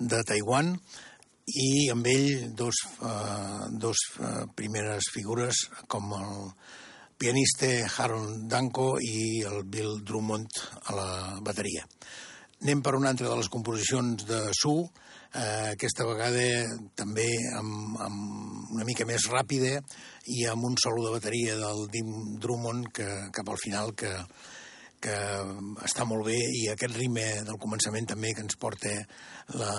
de 0.00 0.22
Taiwan, 0.24 0.72
i 1.60 1.90
amb 1.92 2.08
ell 2.08 2.54
dos, 2.56 2.80
eh, 3.04 3.68
dos 3.84 4.00
eh, 4.16 4.46
primeres 4.56 5.10
figures 5.12 5.60
com 5.92 6.08
el 6.16 6.46
pianista 7.20 7.68
Harold 7.84 8.46
Danko 8.48 8.94
i 9.04 9.42
el 9.44 9.66
Bill 9.68 10.00
Drummond 10.08 10.62
a 10.86 10.96
la 10.96 11.10
bateria. 11.44 11.84
Anem 12.64 12.80
per 12.80 12.96
una 12.96 13.12
altra 13.12 13.28
de 13.28 13.36
les 13.36 13.52
composicions 13.52 14.24
de 14.24 14.40
Su, 14.56 14.78
eh, 15.36 15.76
aquesta 15.76 16.08
vegada 16.08 16.64
també 16.96 17.28
amb, 17.60 18.00
amb 18.00 18.72
una 18.78 18.88
mica 18.88 19.04
més 19.04 19.28
ràpida 19.28 19.82
i 20.32 20.44
amb 20.50 20.64
un 20.66 20.76
solo 20.82 21.04
de 21.06 21.14
bateria 21.14 21.56
del 21.60 21.86
Dim 21.92 22.38
Drummond 22.42 22.90
que, 22.94 23.08
cap 23.34 23.48
al 23.48 23.60
final 23.62 23.94
que, 23.94 24.12
que 25.02 25.16
està 25.86 26.06
molt 26.08 26.26
bé 26.26 26.38
i 26.38 26.66
aquest 26.72 26.96
ritme 26.98 27.26
del 27.46 27.60
començament 27.62 28.08
també 28.10 28.34
que 28.34 28.44
ens 28.46 28.58
porta 28.60 28.94
la, 29.54 29.72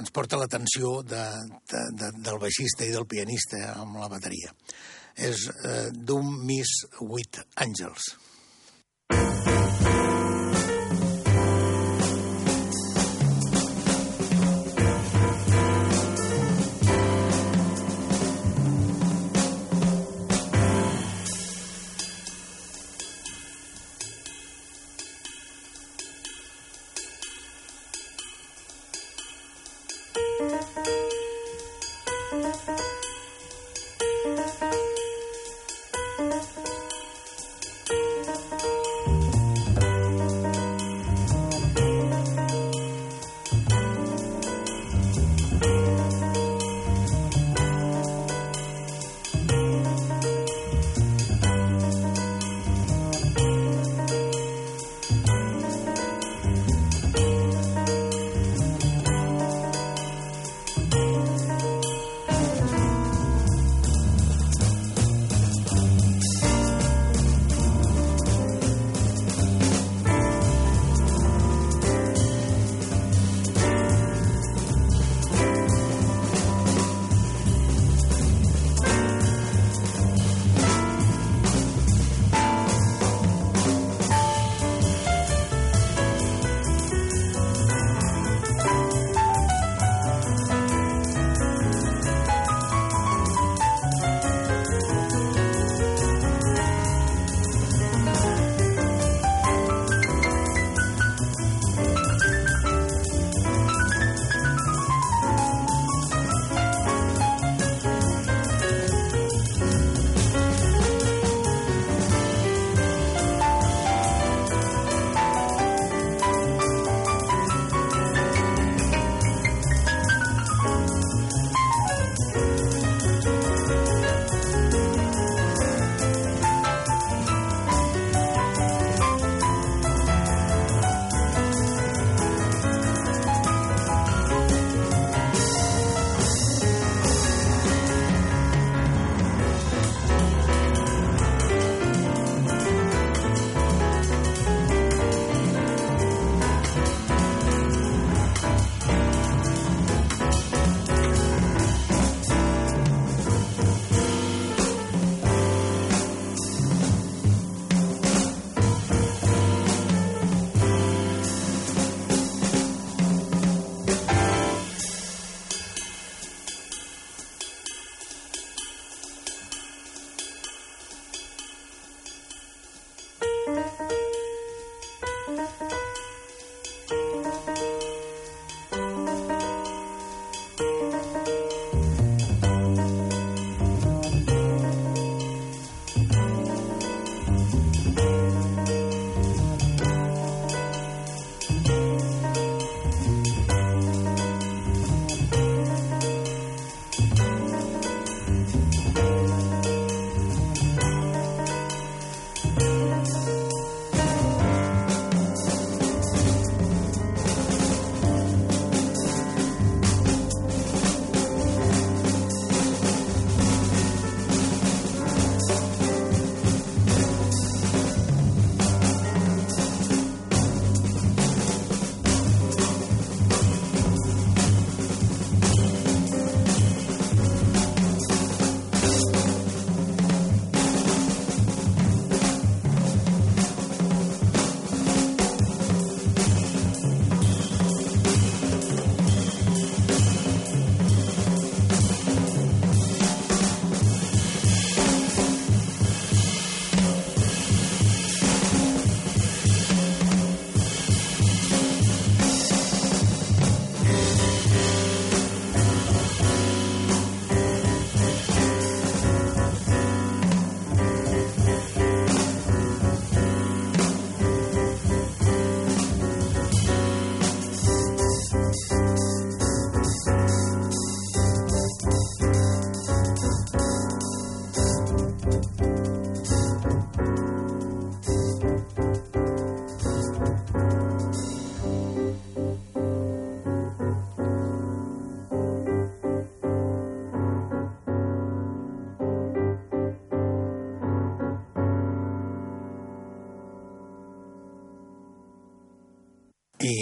ens 0.00 0.12
porta 0.14 0.40
l'atenció 0.40 1.02
de, 1.02 1.24
de, 1.70 1.84
de, 2.00 2.12
del 2.18 2.40
baixista 2.42 2.86
i 2.86 2.94
del 2.94 3.06
pianista 3.10 3.74
amb 3.76 4.00
la 4.00 4.10
bateria. 4.10 4.54
És 5.18 5.48
eh, 5.50 5.88
Doom 5.92 6.38
Miss 6.46 6.84
With 7.02 7.42
Angels. 7.64 8.12
I 9.10 9.67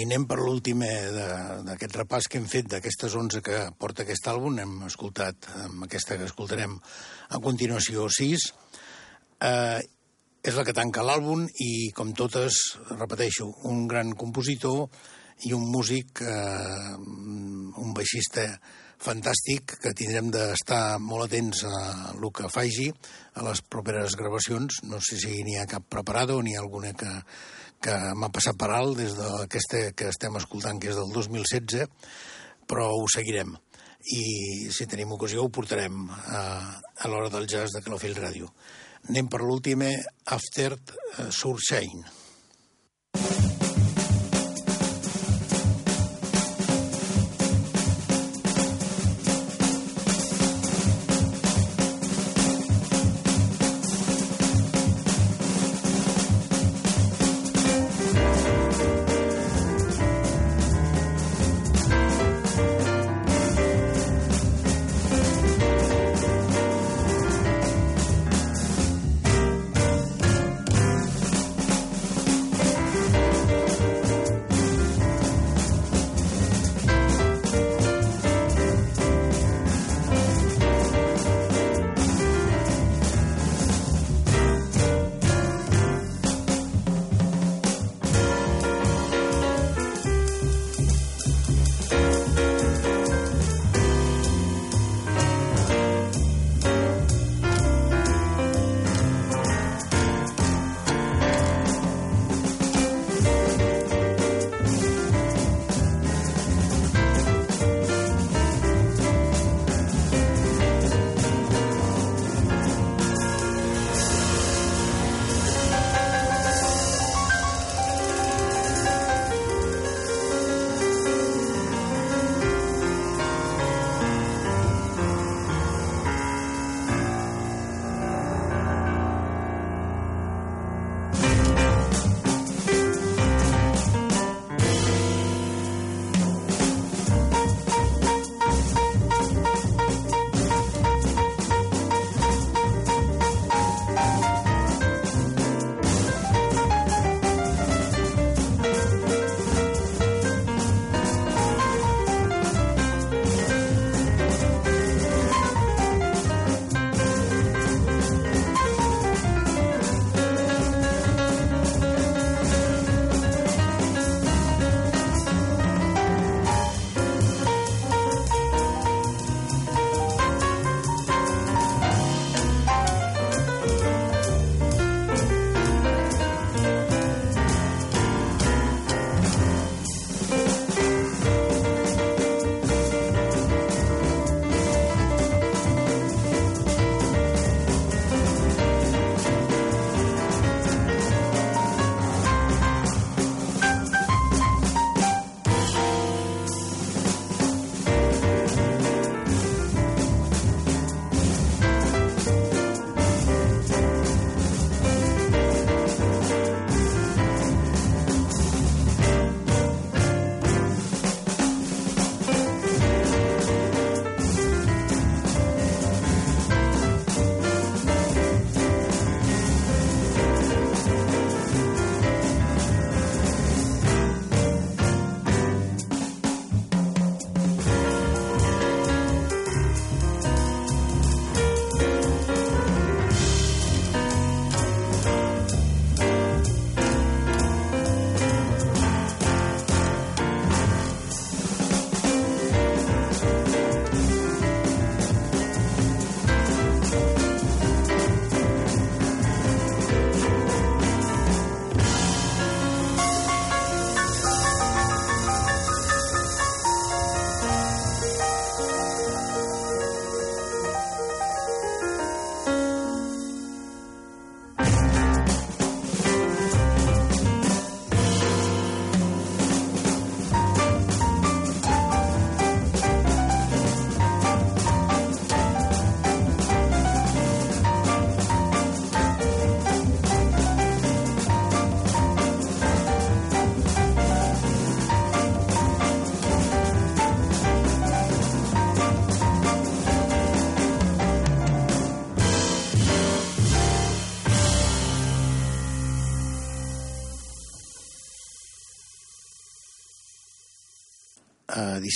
anem 0.07 0.23
per 0.23 0.37
l'últim 0.39 0.85
d'aquest 1.67 1.97
repàs 1.99 2.29
que 2.31 2.39
hem 2.39 2.47
fet 2.47 2.69
d'aquestes 2.71 3.15
11 3.19 3.41
que 3.43 3.59
porta 3.79 4.05
aquest 4.05 4.29
àlbum. 4.31 4.55
Hem 4.63 4.79
escoltat, 4.87 5.49
amb 5.65 5.83
aquesta 5.83 6.15
que 6.15 6.29
escoltarem 6.29 6.77
a 7.35 7.41
continuació, 7.43 8.07
6. 8.07 8.47
Eh, 9.43 9.81
és 10.47 10.55
la 10.55 10.63
que 10.63 10.75
tanca 10.75 11.03
l'àlbum 11.03 11.43
i, 11.59 11.91
com 11.97 12.15
totes, 12.15 12.61
repeteixo, 12.93 13.49
un 13.67 13.83
gran 13.91 14.13
compositor 14.15 14.87
i 15.45 15.51
un 15.53 15.67
músic, 15.73 16.23
eh, 16.23 16.95
un 17.83 17.91
baixista 17.93 18.47
fantàstic, 19.03 19.75
que 19.83 19.93
tindrem 19.93 20.31
d'estar 20.33 20.97
molt 21.03 21.27
atents 21.27 21.65
a 21.67 21.83
el 22.15 22.31
que 22.33 22.47
faci 22.49 22.87
a 23.35 23.43
les 23.45 23.61
properes 23.61 24.15
gravacions. 24.17 24.79
No 24.87 25.03
sé 25.03 25.19
si 25.19 25.43
n'hi 25.43 25.59
ha 25.59 25.67
cap 25.69 25.83
preparada 25.91 26.39
o 26.39 26.41
n'hi 26.41 26.55
ha 26.55 26.63
alguna 26.63 26.95
que 26.95 27.11
que 27.83 27.95
m'ha 28.17 28.31
passat 28.33 28.57
per 28.59 28.71
alt 28.73 28.97
des 28.99 29.15
d'aquesta 29.17 29.91
que 29.97 30.09
estem 30.11 30.35
escoltant, 30.39 30.79
que 30.81 30.91
és 30.91 30.99
del 30.99 31.13
2016, 31.13 31.87
però 32.67 32.89
ho 32.95 33.07
seguirem. 33.13 33.55
I 34.17 34.23
si 34.71 34.87
tenim 34.87 35.11
ocasió 35.15 35.43
ho 35.43 35.53
portarem 35.53 36.05
a, 36.09 36.43
a 37.03 37.11
l'hora 37.11 37.31
del 37.33 37.47
jazz 37.49 37.75
de 37.75 37.83
Calafell 37.85 38.17
Ràdio. 38.17 38.51
Anem 39.07 39.27
per 39.31 39.43
l'última, 39.43 39.91
After 40.35 40.75
Surshine. 41.31 42.16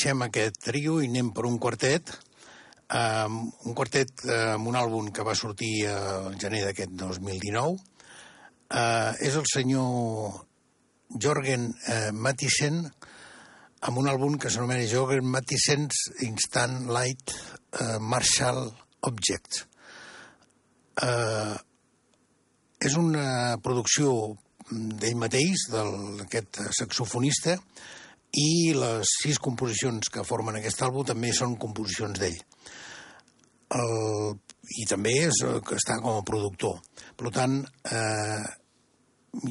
Deixem 0.02 0.24
aquest 0.26 0.56
trio 0.66 0.96
i 0.98 1.06
anem 1.06 1.28
per 1.30 1.44
un 1.46 1.60
quartet, 1.62 2.08
eh, 2.90 3.28
un 3.30 3.76
quartet 3.78 4.24
eh, 4.26 4.56
amb 4.56 4.72
un 4.72 4.78
àlbum 4.80 5.12
que 5.14 5.22
va 5.22 5.36
sortir 5.38 5.86
al 5.92 6.40
gener 6.42 6.64
d'aquest 6.66 6.96
2019. 6.98 7.76
Eh, 8.82 9.12
és 9.28 9.38
el 9.38 9.46
senyor 9.46 10.40
Jorgen 11.22 11.70
eh, 11.86 12.10
Mathisen, 12.18 12.82
amb 13.86 14.02
un 14.02 14.10
àlbum 14.10 14.40
que 14.42 14.50
s'anomena 14.50 14.90
Jorgen 14.90 15.30
Mathisen's 15.30 16.02
Instant 16.26 16.90
Light 16.90 17.36
eh, 17.38 18.00
Marshall 18.02 18.72
Objects. 19.06 19.68
Eh, 20.98 21.56
és 22.90 22.98
una 22.98 23.60
producció 23.62 24.34
d'ell 24.72 25.22
mateix, 25.22 25.70
d'aquest 25.70 26.64
saxofonista, 26.74 27.60
i 28.38 28.72
les 28.78 29.12
sis 29.24 29.40
composicions 29.44 30.12
que 30.14 30.24
formen 30.28 30.58
aquest 30.60 30.82
àlbum 30.86 31.08
també 31.08 31.34
són 31.36 31.58
composicions 31.60 32.20
d'ell. 32.22 32.40
El, 33.76 34.36
I 34.82 34.88
també 34.88 35.14
és, 35.28 35.44
que 35.68 35.78
està 35.80 36.00
com 36.00 36.20
a 36.20 36.26
productor. 36.28 36.80
Per 37.20 37.32
tant, 37.36 37.60
eh, 37.92 38.44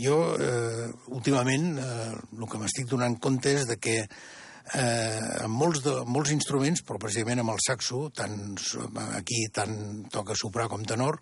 jo 0.00 0.18
eh, 0.36 0.88
últimament 1.12 1.72
eh, 1.80 2.12
el 2.16 2.48
que 2.48 2.60
m'estic 2.60 2.88
donant 2.88 3.16
compte 3.20 3.52
és 3.60 3.68
de 3.68 3.76
que 3.80 3.96
eh, 4.00 5.44
amb 5.44 5.56
molts, 5.56 5.82
de, 5.84 5.94
molts 6.08 6.32
instruments, 6.36 6.84
però 6.86 7.00
precisament 7.00 7.42
amb 7.42 7.54
el 7.54 7.62
saxo, 7.64 8.06
tant, 8.16 8.56
aquí 9.16 9.46
tant 9.52 9.76
toca 10.12 10.36
soprà 10.38 10.68
com 10.72 10.84
tenor, 10.88 11.20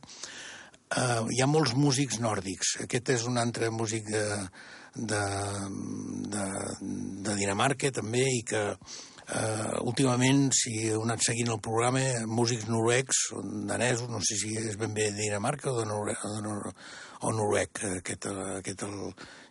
eh, 0.94 1.22
hi 1.34 1.42
ha 1.42 1.50
molts 1.50 1.74
músics 1.78 2.18
nòrdics. 2.22 2.78
Aquest 2.86 3.14
és 3.18 3.28
un 3.30 3.38
altre 3.38 3.70
músic 3.74 4.11
de, 4.11 4.26
de, 4.99 5.22
de, 6.34 6.46
de 7.24 7.36
Dinamarca 7.38 7.90
també 7.94 8.24
i 8.34 8.42
que 8.46 8.62
eh, 8.72 9.74
últimament, 9.86 10.49
si 10.57 10.74
heu 10.90 11.05
anat 11.07 11.24
seguint 11.26 11.53
el 11.55 11.61
programa, 11.64 12.03
músics 12.26 12.68
noruecs, 12.70 13.28
danesos, 13.68 14.09
no 14.11 14.20
sé 14.24 14.38
si 14.40 14.55
és 14.59 14.78
ben 14.80 14.94
bé 14.96 15.11
de 15.12 15.22
Dinamarca 15.22 15.70
o 15.72 15.78
de, 15.78 15.86
Nore, 15.88 16.16
o, 16.22 16.32
de 16.36 16.42
Nor 16.46 16.72
o 17.26 17.32
noruec, 17.34 17.82
aquest, 17.99 18.28
aquest 18.61 18.84
el 18.86 18.96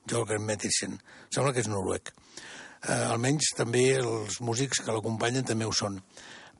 Jorgen 0.07 0.45
Mettisen. 0.47 0.95
Sembla 1.33 1.53
que 1.53 1.63
és 1.63 1.69
noruec. 1.71 2.13
Eh, 2.87 3.03
almenys 3.11 3.51
també 3.57 3.83
els 3.99 4.39
músics 4.45 4.83
que 4.83 4.93
l'acompanyen 4.95 5.47
també 5.47 5.67
ho 5.67 5.73
són. 5.75 5.99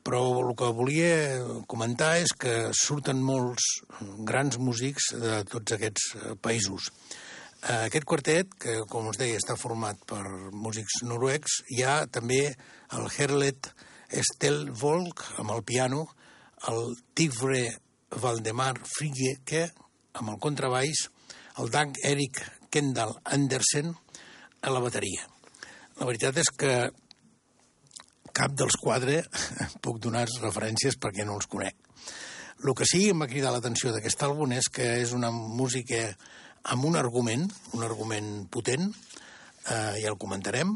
Però 0.04 0.20
el 0.40 0.52
que 0.56 0.68
volia 0.76 1.62
comentar 1.68 2.14
és 2.20 2.32
que 2.32 2.70
surten 2.76 3.20
molts 3.24 3.64
grans 4.28 4.60
músics 4.60 5.12
de 5.16 5.42
tots 5.48 5.76
aquests 5.76 6.10
eh, 6.16 6.36
països. 6.44 6.92
Eh, 7.58 7.88
aquest 7.88 8.04
quartet, 8.06 8.52
que 8.54 8.84
com 8.86 9.08
us 9.10 9.18
deia 9.18 9.38
està 9.40 9.56
format 9.58 9.98
per 10.06 10.22
músics 10.54 11.00
noruecs, 11.02 11.62
hi 11.74 11.82
ha 11.82 12.04
també 12.06 12.52
el 12.94 13.08
Herlet 13.10 13.72
Stelvolk 14.14 15.24
amb 15.42 15.50
el 15.56 15.64
piano, 15.66 16.04
el 16.70 16.94
Tigre 17.18 17.64
Valdemar 18.22 18.76
Frigge 18.86 19.64
amb 20.14 20.30
el 20.30 20.38
contrabaix, 20.38 21.08
el 21.58 21.74
Dag 21.74 21.98
Erik 22.06 22.38
Kendall 22.70 23.16
Andersen 23.24 23.90
a 24.62 24.70
la 24.70 24.84
bateria. 24.84 25.26
La 25.98 26.06
veritat 26.06 26.38
és 26.38 26.54
que 26.54 26.72
cap 28.38 28.54
dels 28.54 28.78
quatre 28.78 29.24
puc 29.82 29.98
donar 29.98 30.28
referències 30.38 30.94
perquè 30.94 31.26
no 31.26 31.40
els 31.40 31.50
conec. 31.50 31.74
El 32.62 32.74
que 32.74 32.86
sí 32.86 33.08
em 33.10 33.18
va 33.22 33.30
cridar 33.30 33.50
l'atenció 33.54 33.90
d'aquest 33.94 34.22
àlbum 34.26 34.54
és 34.54 34.70
que 34.70 34.86
és 35.02 35.10
una 35.14 35.30
música 35.34 36.06
amb 36.74 36.84
un 36.84 36.96
argument, 37.00 37.46
un 37.76 37.84
argument 37.84 38.46
potent, 38.52 38.90
eh, 39.68 39.98
ja 40.02 40.12
el 40.12 40.18
comentarem, 40.20 40.74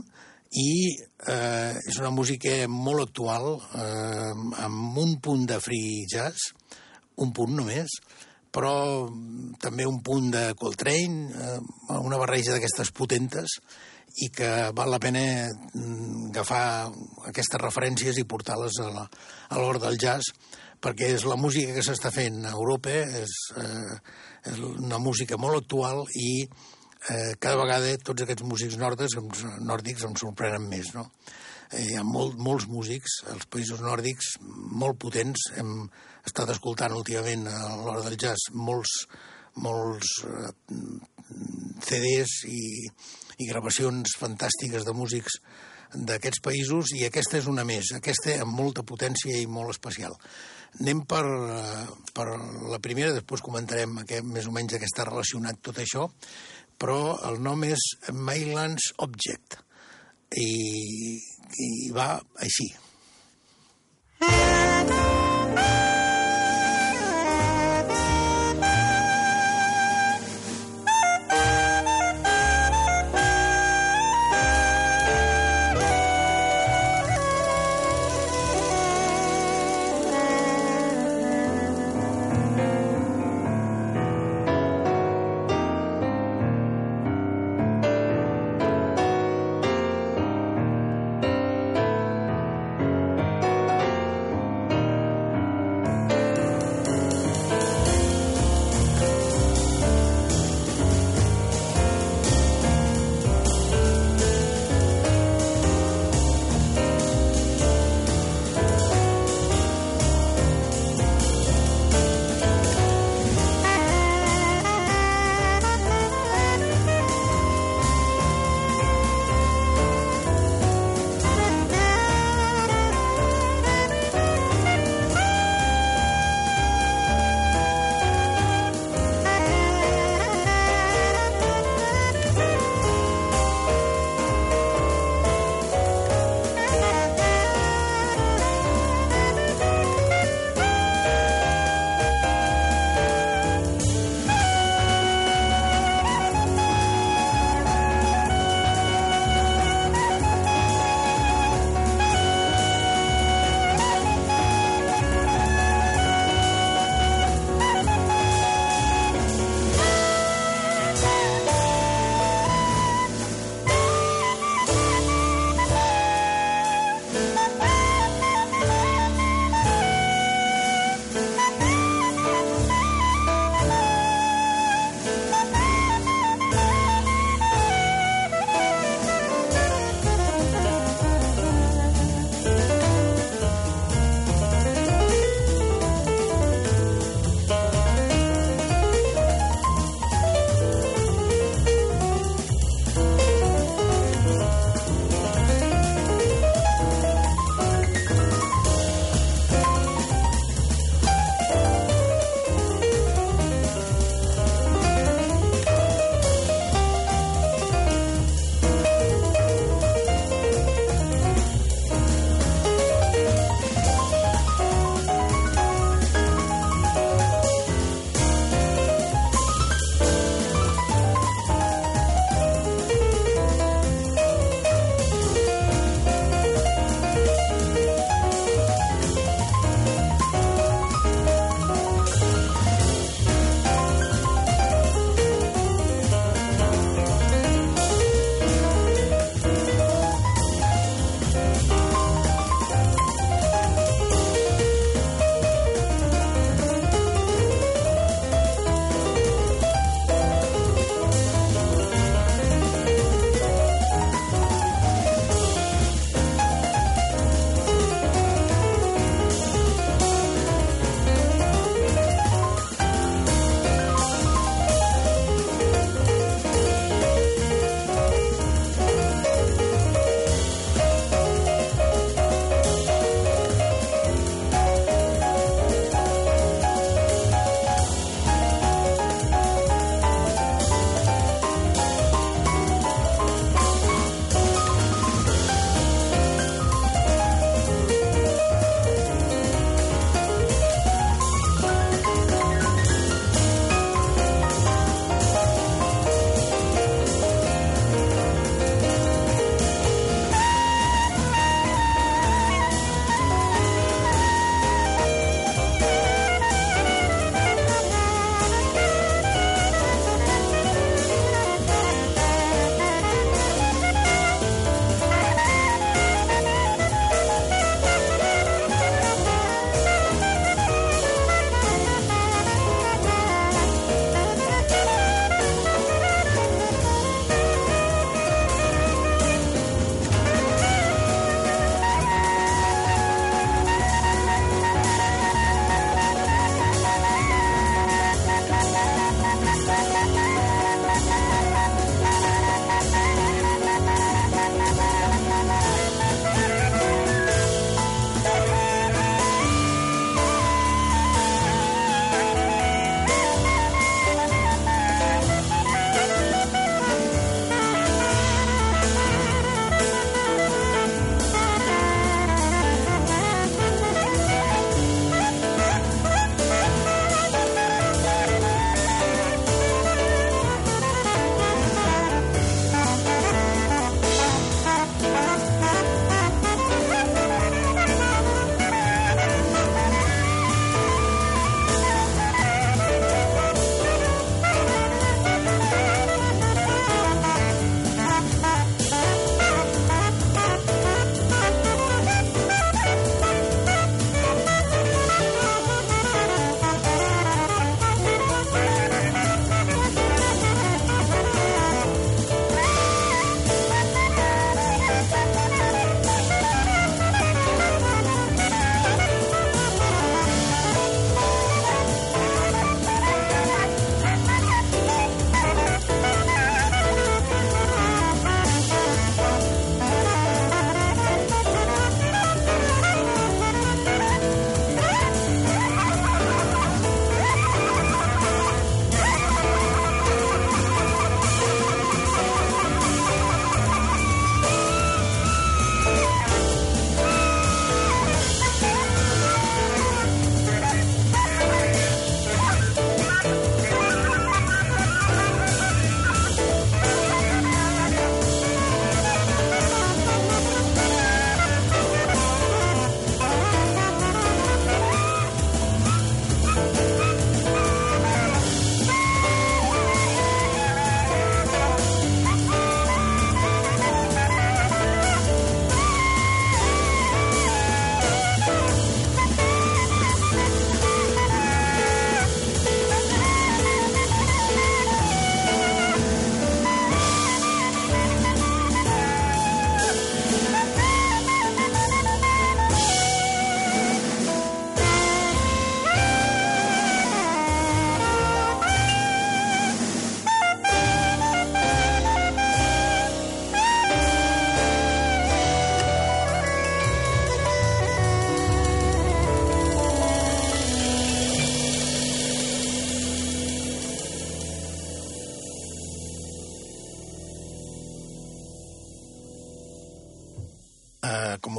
i 0.52 0.72
eh, 0.92 1.72
és 1.88 1.98
una 2.00 2.12
música 2.12 2.66
molt 2.68 3.06
actual, 3.06 3.54
eh, 3.78 4.32
amb 4.66 4.98
un 5.00 5.16
punt 5.24 5.46
de 5.48 5.60
free 5.64 6.04
jazz, 6.10 6.52
un 7.22 7.32
punt 7.32 7.54
només, 7.56 7.96
però 8.52 9.08
també 9.60 9.86
un 9.88 10.02
punt 10.04 10.28
de 10.34 10.44
Coltrane, 10.60 11.30
eh, 11.32 11.58
una 12.02 12.20
barreja 12.20 12.52
d'aquestes 12.52 12.92
potentes, 12.92 13.56
i 14.20 14.28
que 14.28 14.48
val 14.76 14.90
la 14.92 15.00
pena 15.00 15.22
mm, 15.48 16.32
agafar 16.32 16.90
aquestes 17.30 17.60
referències 17.62 18.18
i 18.20 18.28
portar-les 18.28 18.76
a 18.84 18.90
l'hora 19.56 19.80
del 19.80 19.96
jazz, 19.96 20.34
perquè 20.82 21.14
és 21.14 21.24
la 21.24 21.38
música 21.40 21.72
que 21.72 21.84
s'està 21.86 22.10
fent 22.12 22.42
a 22.44 22.52
Europa, 22.52 22.92
és, 23.22 23.32
eh, 23.56 23.96
una 24.50 24.98
música 24.98 25.38
molt 25.38 25.62
actual 25.62 26.04
i 26.18 26.30
eh, 26.42 27.34
cada 27.38 27.58
vegada 27.60 27.96
tots 28.04 28.24
aquests 28.24 28.46
músics 28.46 28.78
nòrdics, 28.80 29.16
nòrdics 29.62 30.06
em 30.08 30.16
sorprenen 30.18 30.68
més, 30.70 30.92
no? 30.96 31.08
Eh, 31.72 31.86
hi 31.88 31.98
ha 31.98 32.04
molt, 32.04 32.38
molts 32.38 32.68
músics 32.68 33.20
als 33.32 33.46
països 33.52 33.82
nòrdics 33.84 34.36
molt 34.42 34.98
potents. 35.00 35.50
Hem 35.56 35.74
estat 36.26 36.52
escoltant 36.54 36.94
últimament 36.96 37.46
a 37.50 37.74
l'hora 37.76 38.04
del 38.06 38.18
jazz 38.20 38.50
molts, 38.54 39.06
molts 39.62 40.18
eh, 40.26 40.52
CDs 41.82 42.42
i, 42.50 42.62
i 43.38 43.50
gravacions 43.50 44.16
fantàstiques 44.20 44.84
de 44.86 44.96
músics 44.96 45.38
d'aquests 45.92 46.40
països 46.44 46.94
i 46.96 47.04
aquesta 47.06 47.38
és 47.38 47.48
una 47.50 47.64
més, 47.68 47.90
aquesta 47.96 48.38
amb 48.40 48.54
molta 48.56 48.84
potència 48.86 49.36
i 49.40 49.48
molt 49.48 49.74
especial. 49.74 50.14
Anem 50.80 51.02
per, 51.08 51.22
eh, 51.26 51.84
per 52.16 52.26
la 52.72 52.80
primera, 52.82 53.12
després 53.12 53.44
comentarem 53.44 53.98
aquest, 54.02 54.24
més 54.24 54.48
o 54.48 54.54
menys 54.54 54.78
que 54.78 54.88
està 54.88 55.04
relacionat 55.08 55.60
tot 55.60 55.78
això, 55.82 56.08
però 56.80 57.18
el 57.28 57.42
nom 57.44 57.62
és 57.68 57.84
Maylands 58.12 58.92
Object 59.04 59.60
i, 60.40 61.18
i 61.60 61.70
va 61.94 62.14
així. 62.40 62.72
Uh, 64.22 65.11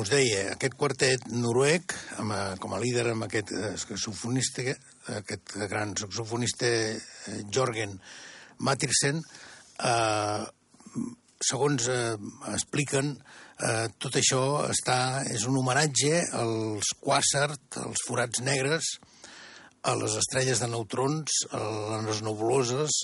us 0.03 0.11
deia, 0.11 0.49
aquest 0.51 0.73
quartet 0.75 1.23
noruec, 1.31 1.93
amb, 2.19 2.33
uh, 2.35 2.55
com 2.59 2.73
a 2.75 2.79
líder 2.81 3.05
amb 3.13 3.23
aquest 3.23 3.53
uh, 3.55 3.69
saxofonista, 3.79 4.65
aquest 5.19 5.55
gran 5.71 5.93
saxofonista 5.99 6.67
Jorgen 7.53 7.95
Matirsen, 8.67 9.21
uh, 9.87 10.43
segons 11.43 11.87
uh, 11.87 12.17
expliquen, 12.51 13.13
uh, 13.15 13.87
tot 13.95 14.19
això 14.19 14.43
està, 14.73 15.23
és 15.31 15.47
un 15.47 15.59
homenatge 15.61 16.19
als 16.41 16.91
quàsars, 16.99 17.59
als 17.83 18.03
forats 18.07 18.43
negres, 18.43 18.95
a 19.83 19.95
les 19.99 20.15
estrelles 20.19 20.63
de 20.63 20.71
neutrons, 20.71 21.43
a 21.51 21.99
les 22.07 22.23
nebuloses, 22.23 23.03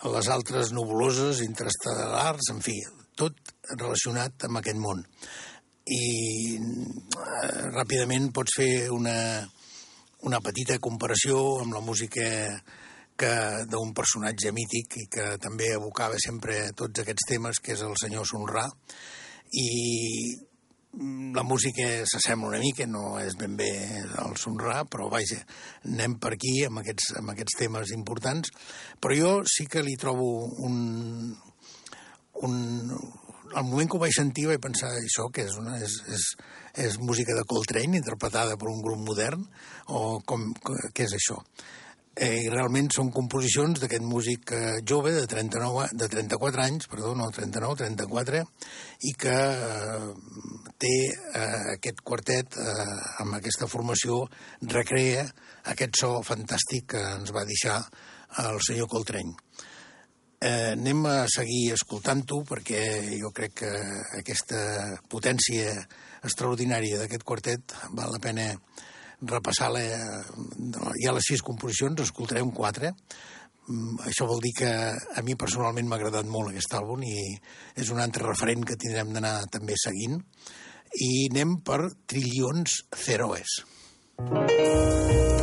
a 0.00 0.12
les 0.16 0.28
altres 0.32 0.72
nebuloses 0.76 1.40
interestel·lars, 1.44 2.52
en 2.52 2.60
fi, 2.64 2.76
tot 3.16 3.36
relacionat 3.76 4.48
amb 4.48 4.60
aquest 4.60 4.80
món 4.80 5.04
i 5.90 6.04
eh, 6.56 7.62
ràpidament 7.74 8.30
pots 8.34 8.60
fer 8.60 8.74
una, 8.94 9.16
una 10.26 10.40
petita 10.44 10.78
comparació 10.82 11.40
amb 11.62 11.74
la 11.74 11.82
música 11.84 12.28
que 13.20 13.32
d'un 13.68 13.90
personatge 13.92 14.52
mític 14.56 14.96
i 15.02 15.08
que 15.12 15.32
també 15.42 15.74
evocava 15.74 16.20
sempre 16.22 16.70
tots 16.76 17.02
aquests 17.02 17.26
temes, 17.28 17.60
que 17.60 17.74
és 17.74 17.82
el 17.84 17.98
senyor 18.00 18.24
Sunrà, 18.28 18.64
i 19.60 19.66
la 21.34 21.44
música 21.46 21.84
s'assembla 22.08 22.48
una 22.50 22.62
mica, 22.62 22.86
no 22.86 23.18
és 23.20 23.36
ben 23.38 23.54
bé 23.58 23.70
el 24.24 24.34
Sunrà, 24.40 24.82
però 24.90 25.10
vaja, 25.12 25.38
anem 25.86 26.16
per 26.22 26.32
aquí 26.34 26.54
amb 26.66 26.80
aquests, 26.82 27.12
amb 27.20 27.34
aquests 27.34 27.58
temes 27.60 27.92
importants, 27.94 28.50
però 28.98 29.18
jo 29.18 29.32
sí 29.46 29.68
que 29.70 29.84
li 29.86 29.94
trobo 30.00 30.30
un, 30.66 30.80
un, 32.48 32.56
al 33.54 33.66
moment 33.66 33.90
que 33.90 33.98
ho 33.98 34.02
vaig 34.02 34.14
sentir 34.16 34.46
vaig 34.50 34.62
pensar 34.62 34.92
això 34.96 35.28
que 35.34 35.44
és, 35.48 35.56
una, 35.60 35.76
és, 35.82 35.96
és, 36.14 36.26
és 36.86 36.98
música 37.02 37.36
de 37.36 37.44
Coltrane 37.48 37.98
interpretada 37.98 38.56
per 38.60 38.70
un 38.70 38.82
grup 38.84 39.02
modern 39.06 39.44
o 39.88 40.20
com, 40.26 40.50
què 40.94 41.06
és 41.06 41.16
això? 41.18 41.40
Eh, 42.20 42.42
I 42.44 42.48
realment 42.50 42.90
són 42.92 43.12
composicions 43.14 43.80
d'aquest 43.80 44.02
músic 44.04 44.50
eh, 44.52 44.80
jove 44.84 45.12
de, 45.14 45.22
39, 45.30 45.86
de 45.96 46.08
34 46.10 46.64
anys, 46.66 46.88
perdó, 46.90 47.14
no 47.16 47.30
39, 47.32 47.78
34, 47.80 48.42
i 49.08 49.12
que 49.16 49.36
eh, 49.38 50.10
té 50.82 50.94
eh, 51.06 51.46
aquest 51.76 52.02
quartet 52.04 52.58
eh, 52.60 52.88
amb 53.24 53.38
aquesta 53.38 53.70
formació 53.70 54.24
recrea 54.74 55.24
aquest 55.72 56.02
so 56.02 56.16
fantàstic 56.26 56.90
que 56.96 57.04
ens 57.14 57.32
va 57.36 57.46
deixar 57.48 57.78
el 58.42 58.60
senyor 58.66 58.90
Coltrane. 58.90 59.38
Eh, 60.40 60.72
anem 60.72 61.02
a 61.04 61.16
seguir 61.28 61.74
escoltant-ho 61.74 62.38
perquè 62.48 62.80
jo 63.20 63.28
crec 63.36 63.58
que 63.60 63.72
aquesta 64.16 64.60
potència 65.12 65.74
extraordinària 66.24 67.02
d'aquest 67.02 67.26
quartet 67.28 67.74
val 67.92 68.14
la 68.14 68.20
pena 68.24 68.46
repassar-la. 69.20 69.82
Hi 70.96 71.04
ha 71.04 71.12
les 71.12 71.28
sis 71.28 71.44
composicions, 71.44 72.00
escoltarem 72.06 72.54
quatre. 72.56 72.94
Mm, 73.68 74.00
això 74.08 74.24
vol 74.30 74.40
dir 74.40 74.54
que 74.62 74.70
a 74.72 75.26
mi 75.26 75.36
personalment 75.36 75.90
m'ha 75.90 76.00
agradat 76.00 76.32
molt 76.32 76.54
aquest 76.54 76.72
àlbum 76.80 77.04
i 77.04 77.20
és 77.76 77.92
un 77.92 78.00
altre 78.00 78.24
referent 78.24 78.64
que 78.64 78.80
tindrem 78.80 79.12
d'anar 79.12 79.44
també 79.52 79.76
seguint. 79.76 80.16
I 81.04 81.28
anem 81.28 81.58
per 81.60 81.82
Trilions 82.08 82.80
Zeroes. 83.04 83.60
Thank 84.20 85.40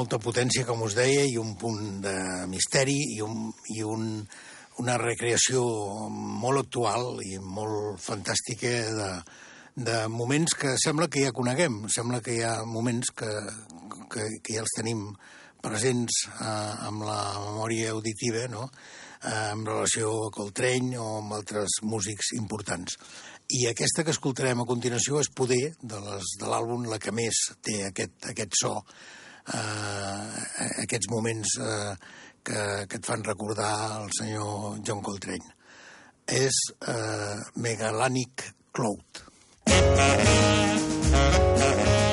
molta 0.00 0.20
potència, 0.22 0.64
com 0.64 0.86
us 0.86 0.96
deia, 0.96 1.26
i 1.28 1.36
un 1.40 1.52
punt 1.60 2.00
de 2.04 2.16
misteri 2.48 2.96
i, 3.16 3.20
un, 3.24 3.50
i 3.74 3.82
un, 3.84 4.24
una 4.80 4.96
recreació 5.00 5.62
molt 6.10 6.64
actual 6.64 7.20
i 7.26 7.36
molt 7.42 8.00
fantàstica 8.00 8.70
de, 8.96 9.10
de 9.76 9.98
moments 10.08 10.56
que 10.56 10.76
sembla 10.80 11.10
que 11.12 11.26
ja 11.26 11.34
coneguem, 11.36 11.82
sembla 11.92 12.22
que 12.24 12.38
hi 12.38 12.46
ha 12.46 12.54
moments 12.64 13.12
que, 13.12 13.28
que, 14.12 14.30
que 14.40 14.56
ja 14.56 14.64
els 14.64 14.74
tenim 14.78 15.04
presents 15.60 16.24
eh, 16.30 16.72
amb 16.88 17.04
la 17.04 17.20
memòria 17.44 17.92
auditiva, 17.92 18.46
no?, 18.48 18.70
eh, 19.20 19.52
en 19.52 19.66
relació 19.68 20.14
a 20.24 20.32
Coltrane 20.32 20.96
o 20.96 21.10
amb 21.18 21.36
altres 21.36 21.82
músics 21.84 22.32
importants. 22.40 22.96
I 23.52 23.66
aquesta 23.68 24.06
que 24.06 24.14
escoltarem 24.16 24.62
a 24.62 24.68
continuació 24.68 25.20
és 25.20 25.28
Poder, 25.36 25.74
de 25.82 26.00
l'àlbum 26.46 26.88
la 26.88 27.00
que 27.02 27.12
més 27.12 27.50
té 27.60 27.82
aquest, 27.90 28.30
aquest 28.32 28.56
so, 28.62 28.78
eh, 29.54 30.82
aquests 30.84 31.10
moments 31.12 31.56
eh, 31.60 31.94
que, 32.42 32.60
que 32.86 33.00
et 33.00 33.06
fan 33.06 33.24
recordar 33.26 33.72
el 34.02 34.12
senyor 34.18 34.78
John 34.86 35.02
Coltrane. 35.02 35.56
És 36.30 36.62
eh, 36.86 37.36
Megalanic 37.56 38.50
Cloud. 38.72 39.26
anem 39.70 39.96
per 41.50 42.09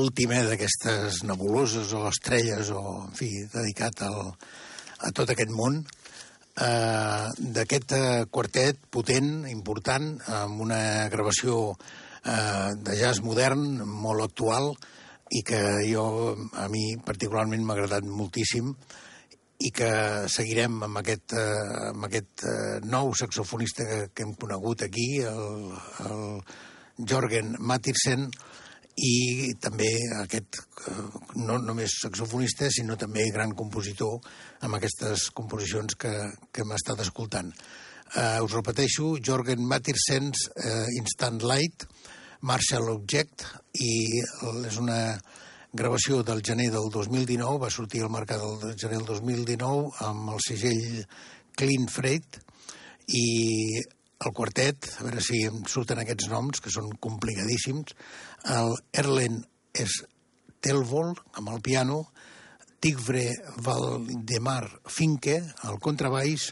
l'última 0.00 0.40
d'aquestes 0.48 1.22
nebuloses 1.28 1.92
o 1.92 2.06
estrelles 2.08 2.72
o, 2.72 2.82
en 3.04 3.16
fi, 3.16 3.28
dedicat 3.52 4.00
al, 4.08 4.32
a 5.04 5.10
tot 5.16 5.32
aquest 5.32 5.52
món 5.52 5.82
eh, 5.84 7.26
d'aquest 7.56 7.92
eh, 7.96 8.24
quartet 8.32 8.80
potent, 8.92 9.44
important, 9.50 10.14
amb 10.40 10.64
una 10.64 10.80
gravació 11.12 11.60
eh, 12.24 12.70
de 12.80 12.96
jazz 12.96 13.22
modern, 13.24 13.84
molt 13.84 14.24
actual, 14.30 14.72
i 15.30 15.44
que 15.46 15.60
jo, 15.86 16.34
a 16.58 16.66
mi 16.72 16.96
particularment 17.06 17.62
m'ha 17.62 17.76
agradat 17.78 18.08
moltíssim, 18.08 18.74
i 19.60 19.70
que 19.76 19.90
seguirem 20.32 20.78
amb 20.86 21.02
aquest, 21.02 21.34
eh, 21.36 21.90
amb 21.92 22.08
aquest 22.08 22.46
eh, 22.48 22.78
nou 22.88 23.12
saxofonista 23.16 23.86
que, 23.86 24.00
que 24.14 24.24
hem 24.24 24.34
conegut 24.40 24.86
aquí, 24.86 25.08
el, 25.28 25.74
el 26.08 26.24
Jorgen 27.10 27.54
Matirsen, 27.60 28.28
i 28.96 29.52
també 29.62 29.88
aquest, 30.20 30.60
eh, 30.88 30.96
no 31.36 31.58
només 31.62 31.98
saxofonista, 32.02 32.70
sinó 32.70 32.96
també 33.00 33.28
gran 33.32 33.54
compositor 33.56 34.18
amb 34.66 34.76
aquestes 34.76 35.30
composicions 35.36 35.94
que, 35.94 36.12
que 36.52 36.64
hem 36.64 36.74
estat 36.76 37.00
escoltant. 37.06 37.52
Uh, 38.10 38.42
us 38.42 38.54
repeteixo, 38.56 39.12
Jorgen 39.22 39.62
Matirsens, 39.70 40.48
uh, 40.58 40.88
Instant 40.98 41.44
Light, 41.46 41.84
Marshall 42.42 42.88
Object, 42.90 43.44
i 43.78 43.92
és 44.66 44.78
una 44.82 44.98
gravació 45.70 46.24
del 46.26 46.42
gener 46.42 46.72
del 46.74 46.90
2019, 46.90 47.60
va 47.62 47.70
sortir 47.70 48.02
al 48.02 48.10
mercat 48.10 48.42
del 48.42 48.74
gener 48.74 48.98
del 48.98 49.06
2019 49.06 49.92
amb 50.08 50.34
el 50.34 50.42
segell 50.42 51.04
Clean 51.54 51.86
Freight, 51.86 52.40
i 53.14 53.78
el 54.20 54.34
quartet, 54.36 54.90
a 54.98 55.06
veure 55.06 55.22
si 55.24 55.44
em 55.48 55.62
surten 55.70 56.02
aquests 56.02 56.28
noms, 56.32 56.60
que 56.60 56.72
són 56.72 56.90
complicadíssims, 57.00 57.94
el 58.48 58.74
Erlen 58.92 59.42
Stelvold, 59.74 61.20
amb 61.38 61.52
el 61.54 61.60
piano, 61.60 62.02
Tigvre 62.80 63.28
Valdemar 63.60 64.64
Finke, 64.88 65.40
al 65.68 65.78
contrabaix, 65.80 66.50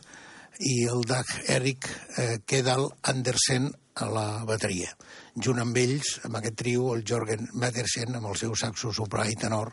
i 0.58 0.84
el 0.90 1.04
Dag 1.06 1.28
Erik 1.48 1.86
eh, 2.18 2.38
Kedal 2.44 2.88
Andersen 3.02 3.70
a 3.98 4.08
la 4.10 4.26
bateria. 4.46 4.90
Junt 5.38 5.62
amb 5.62 5.76
ells, 5.78 6.18
amb 6.26 6.38
aquest 6.38 6.58
trio, 6.60 6.92
el 6.94 7.04
Jorgen 7.06 7.48
Mattersen, 7.54 8.16
amb 8.18 8.30
el 8.30 8.38
seu 8.38 8.54
saxo 8.58 8.92
soprà 8.94 9.28
i 9.30 9.38
tenor, 9.38 9.72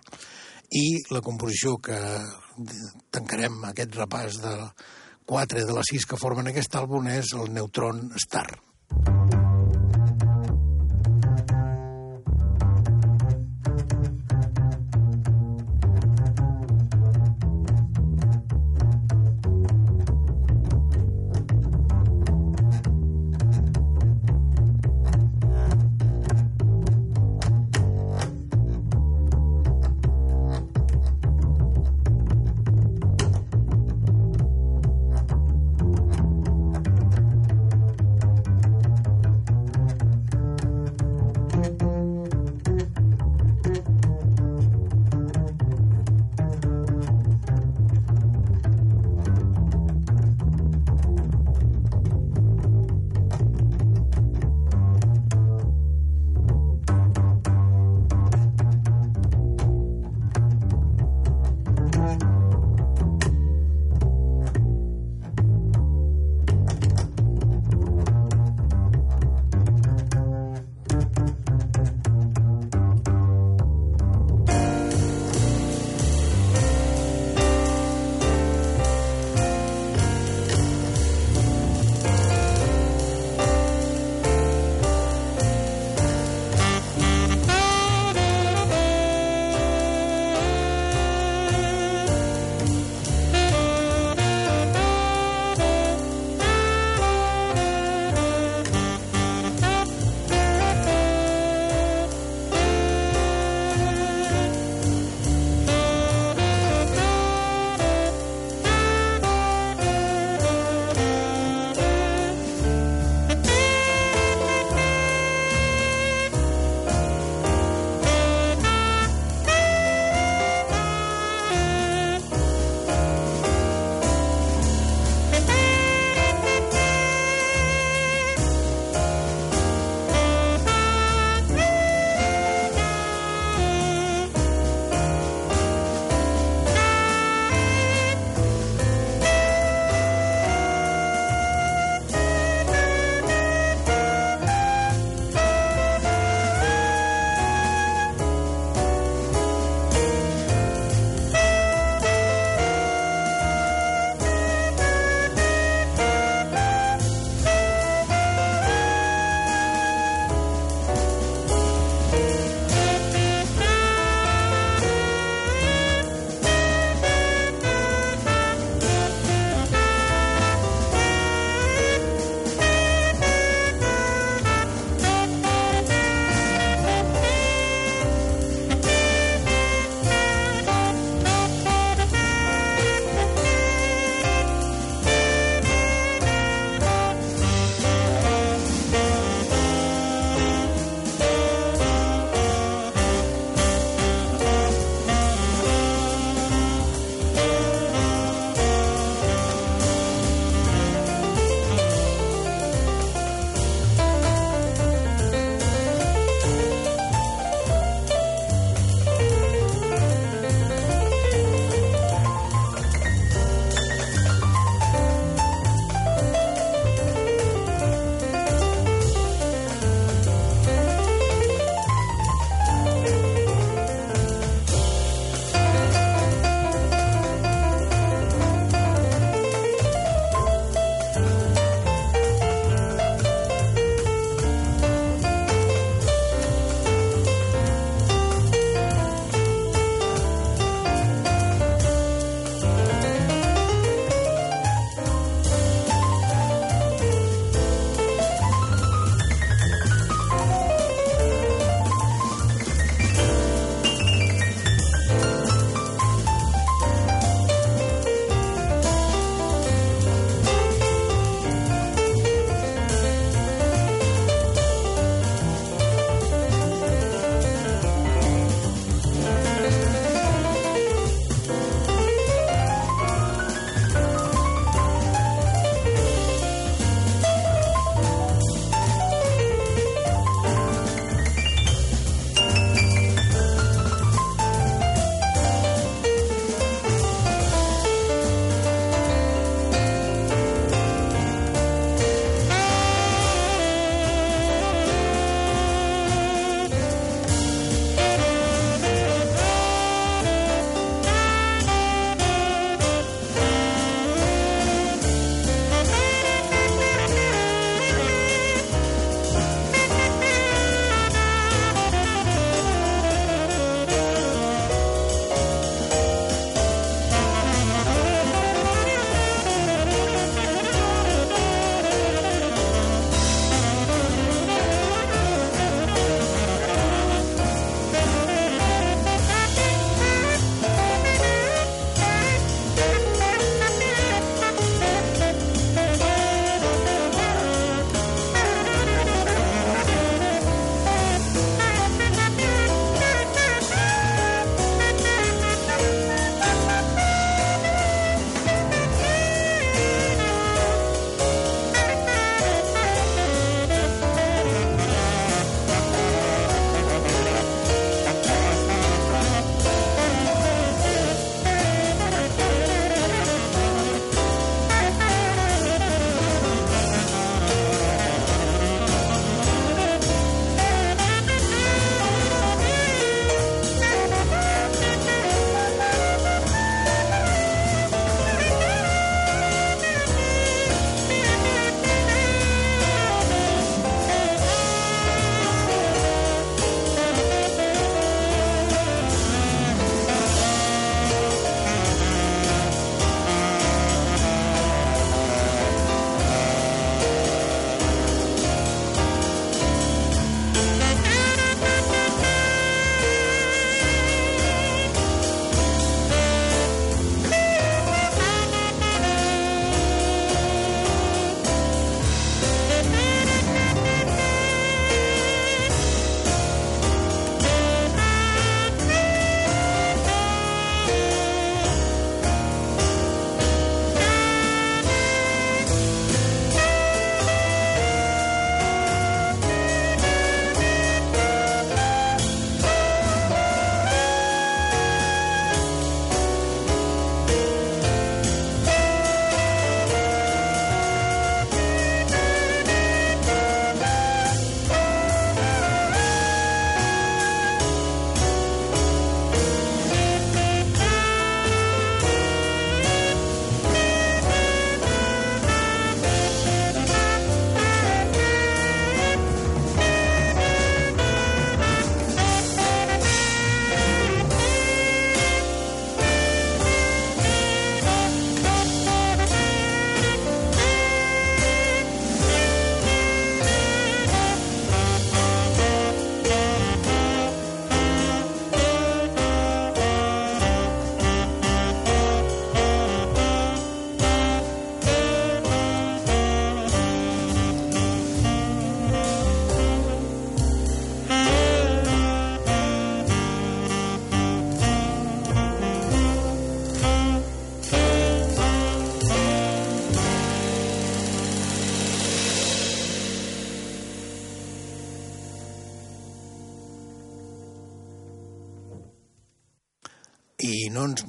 i 0.71 0.85
la 1.13 1.21
composició 1.25 1.77
que 1.83 1.97
tancarem 3.13 3.61
aquest 3.69 3.97
repàs 4.01 4.41
de 4.41 4.55
quatre 5.25 5.65
de 5.65 5.77
les 5.77 5.93
sis 5.93 6.05
que 6.05 6.19
formen 6.21 6.51
aquest 6.51 6.77
àlbum 6.77 7.09
és 7.13 7.33
el 7.37 7.53
Neutron 7.53 8.07
Star. 8.21 8.47
i 8.53 9.09
no 9.09 9.34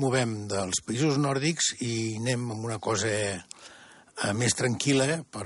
movem 0.03 0.33
dels 0.51 0.81
països 0.87 1.19
nòrdics 1.21 1.75
i 1.85 2.17
anem 2.21 2.51
amb 2.55 2.65
una 2.69 2.79
cosa 2.83 3.11
eh, 3.11 4.33
més 4.39 4.57
tranquil·la 4.59 5.23
per 5.33 5.45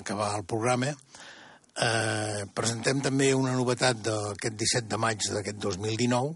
acabar 0.00 0.32
el 0.38 0.44
programa. 0.48 0.92
Eh, 0.92 2.42
presentem 2.56 3.02
també 3.04 3.32
una 3.36 3.54
novetat 3.56 4.00
d'aquest 4.06 4.56
17 4.62 4.90
de 4.92 5.00
maig 5.02 5.28
d'aquest 5.34 5.60
2019. 5.62 6.34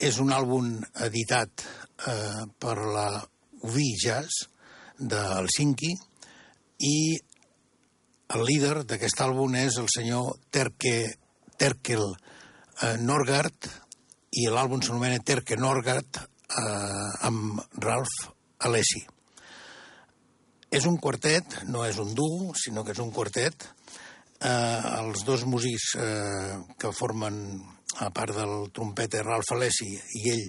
És 0.00 0.20
un 0.22 0.32
àlbum 0.32 0.72
editat 1.06 1.64
eh, 2.08 2.46
per 2.58 2.76
la 2.78 3.08
UVI 3.66 3.90
Jazz 4.04 4.46
de 4.96 5.20
Helsinki 5.40 5.92
i 6.88 6.96
el 8.30 8.46
líder 8.46 8.84
d'aquest 8.88 9.20
àlbum 9.26 9.58
és 9.60 9.76
el 9.82 9.88
senyor 9.92 10.36
Terke, 10.54 10.96
Terkel 11.58 12.06
eh, 12.06 12.96
Norgard, 13.02 13.68
i 14.38 14.46
l'àlbum 14.46 14.82
s'anomena 14.84 15.18
Terke 15.26 15.56
Norgat 15.58 16.20
eh, 16.58 17.26
amb 17.28 17.60
Ralph 17.82 18.30
Alessi. 18.66 19.02
És 20.70 20.86
un 20.86 20.98
quartet, 21.02 21.62
no 21.66 21.84
és 21.86 21.98
un 21.98 22.14
duo, 22.14 22.52
sinó 22.54 22.84
que 22.86 22.94
és 22.94 23.02
un 23.02 23.10
quartet. 23.10 23.66
Eh, 24.40 24.80
els 25.00 25.24
dos 25.26 25.44
músics 25.44 25.94
eh, 25.98 26.58
que 26.78 26.92
formen, 26.96 27.40
a 28.00 28.10
part 28.14 28.36
del 28.36 28.70
trompeta 28.72 29.24
Ralph 29.26 29.50
Alessi 29.56 29.90
i 30.20 30.30
ell 30.30 30.46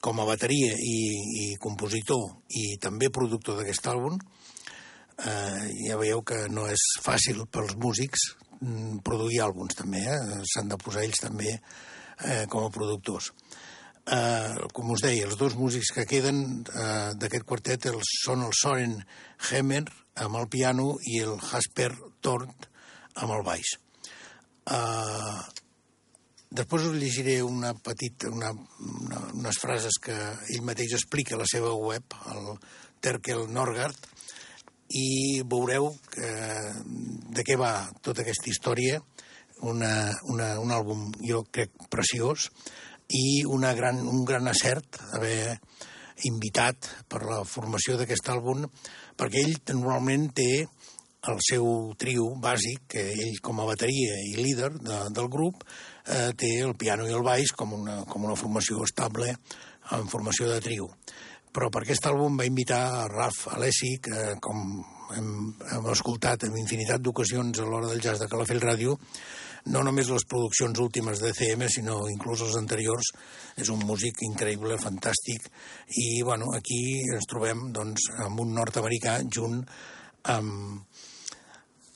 com 0.00 0.20
a 0.22 0.26
bateria 0.28 0.76
i, 0.78 0.98
i 1.42 1.46
compositor 1.58 2.28
i 2.60 2.76
també 2.82 3.10
productor 3.10 3.58
d'aquest 3.58 3.88
àlbum, 3.90 4.20
eh, 5.18 5.64
ja 5.88 5.98
veieu 5.98 6.22
que 6.22 6.44
no 6.52 6.68
és 6.70 6.84
fàcil 7.02 7.42
pels 7.50 7.74
músics 7.82 8.28
mm, 8.60 9.00
produir 9.06 9.42
àlbums 9.48 9.78
també, 9.78 10.04
eh? 10.06 10.40
s'han 10.52 10.70
de 10.70 10.78
posar 10.78 11.04
ells 11.06 11.22
també 11.24 11.56
eh, 11.56 12.44
com 12.52 12.66
a 12.66 12.72
productors. 12.72 13.32
Eh, 14.06 14.66
com 14.70 14.92
us 14.94 15.02
deia, 15.02 15.24
els 15.26 15.34
dos 15.34 15.56
músics 15.58 15.88
que 15.90 16.04
queden 16.06 16.38
eh, 16.62 17.10
d'aquest 17.18 17.42
quartet 17.48 17.88
els, 17.90 18.12
són 18.22 18.44
el 18.46 18.52
Soren 18.54 19.00
Hemmer 19.50 19.82
amb 20.22 20.38
el 20.38 20.46
piano 20.46 20.92
i 21.10 21.18
el 21.24 21.34
Jasper 21.42 21.90
Tort 22.22 22.68
amb 23.18 23.34
el 23.34 23.42
baix. 23.48 23.72
Eh, 24.70 25.40
després 26.54 26.86
us 26.86 27.00
llegiré 27.00 27.40
una 27.42 27.74
petita, 27.74 28.30
una, 28.30 28.52
una, 28.54 29.24
unes 29.40 29.58
frases 29.58 29.98
que 30.02 30.14
ell 30.54 30.62
mateix 30.62 30.94
explica 31.00 31.34
a 31.34 31.42
la 31.42 31.50
seva 31.50 31.74
web, 31.74 32.14
el 32.30 32.52
Terkel 33.02 33.48
Norgard, 33.50 33.98
i 34.94 35.42
veureu 35.42 35.90
que, 36.14 36.30
de 37.34 37.42
què 37.42 37.58
va 37.58 37.88
tota 38.06 38.22
aquesta 38.22 38.52
història 38.52 39.00
una, 39.66 40.12
una, 40.30 40.52
un 40.62 40.70
àlbum, 40.70 41.08
jo 41.26 41.42
crec, 41.50 41.74
preciós, 41.90 42.52
i 43.14 43.44
una 43.46 43.72
gran, 43.74 44.00
un 44.08 44.24
gran 44.24 44.48
acert 44.48 44.98
haver 45.14 45.58
invitat 46.26 46.88
per 47.08 47.22
la 47.28 47.42
formació 47.44 47.98
d'aquest 47.98 48.30
àlbum, 48.32 48.64
perquè 49.16 49.42
ell 49.44 49.56
normalment 49.76 50.30
té 50.34 50.66
el 51.26 51.40
seu 51.42 51.66
trio 51.98 52.28
bàsic, 52.40 52.86
que 52.94 53.02
ell 53.12 53.38
com 53.42 53.60
a 53.60 53.66
bateria 53.68 54.18
i 54.30 54.36
líder 54.38 54.72
de, 54.78 54.98
del 55.14 55.28
grup, 55.28 55.64
eh, 56.06 56.30
té 56.38 56.52
el 56.62 56.76
piano 56.78 57.08
i 57.08 57.14
el 57.14 57.24
baix 57.26 57.52
com 57.56 57.74
una, 57.74 58.02
com 58.06 58.24
una 58.24 58.38
formació 58.38 58.84
estable 58.86 59.32
en 59.96 60.10
formació 60.10 60.48
de 60.50 60.60
trio. 60.62 60.90
Però 61.52 61.70
per 61.72 61.82
aquest 61.82 62.06
àlbum 62.06 62.38
va 62.38 62.46
invitar 62.46 62.82
a 62.94 63.06
Raf 63.10 63.46
Alessi, 63.56 63.96
que 64.02 64.36
com 64.44 64.84
hem, 65.14 65.32
hem 65.72 65.88
escoltat 65.92 66.46
en 66.48 66.56
infinitat 66.58 67.02
d'ocasions 67.02 67.60
a 67.60 67.66
l'hora 67.68 67.90
del 67.92 68.02
jazz 68.02 68.22
de 68.22 68.28
Calafell 68.30 68.62
Ràdio, 68.62 68.96
no 69.72 69.82
només 69.82 70.10
les 70.12 70.24
produccions 70.30 70.78
últimes 70.78 71.20
de 71.22 71.32
CM, 71.34 71.66
sinó 71.70 71.98
inclús 72.10 72.44
els 72.46 72.54
anteriors. 72.58 73.10
És 73.58 73.70
un 73.72 73.82
músic 73.88 74.22
increïble, 74.26 74.78
fantàstic, 74.78 75.48
i 75.98 76.22
bueno, 76.22 76.52
aquí 76.54 76.80
ens 77.02 77.26
trobem 77.30 77.70
doncs, 77.74 78.10
amb 78.26 78.44
un 78.44 78.54
nord-americà 78.54 79.18
junt 79.26 79.62
amb, 80.30 80.86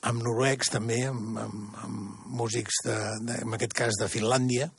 amb 0.07 0.25
noruecs 0.25 0.71
també, 0.73 1.03
amb, 1.07 1.39
amb, 1.45 1.79
amb 1.85 2.27
músics, 2.41 2.83
de, 2.87 2.97
de, 3.27 3.39
en 3.45 3.55
aquest 3.57 3.77
cas 3.77 3.99
de 4.01 4.09
Finlàndia, 4.11 4.71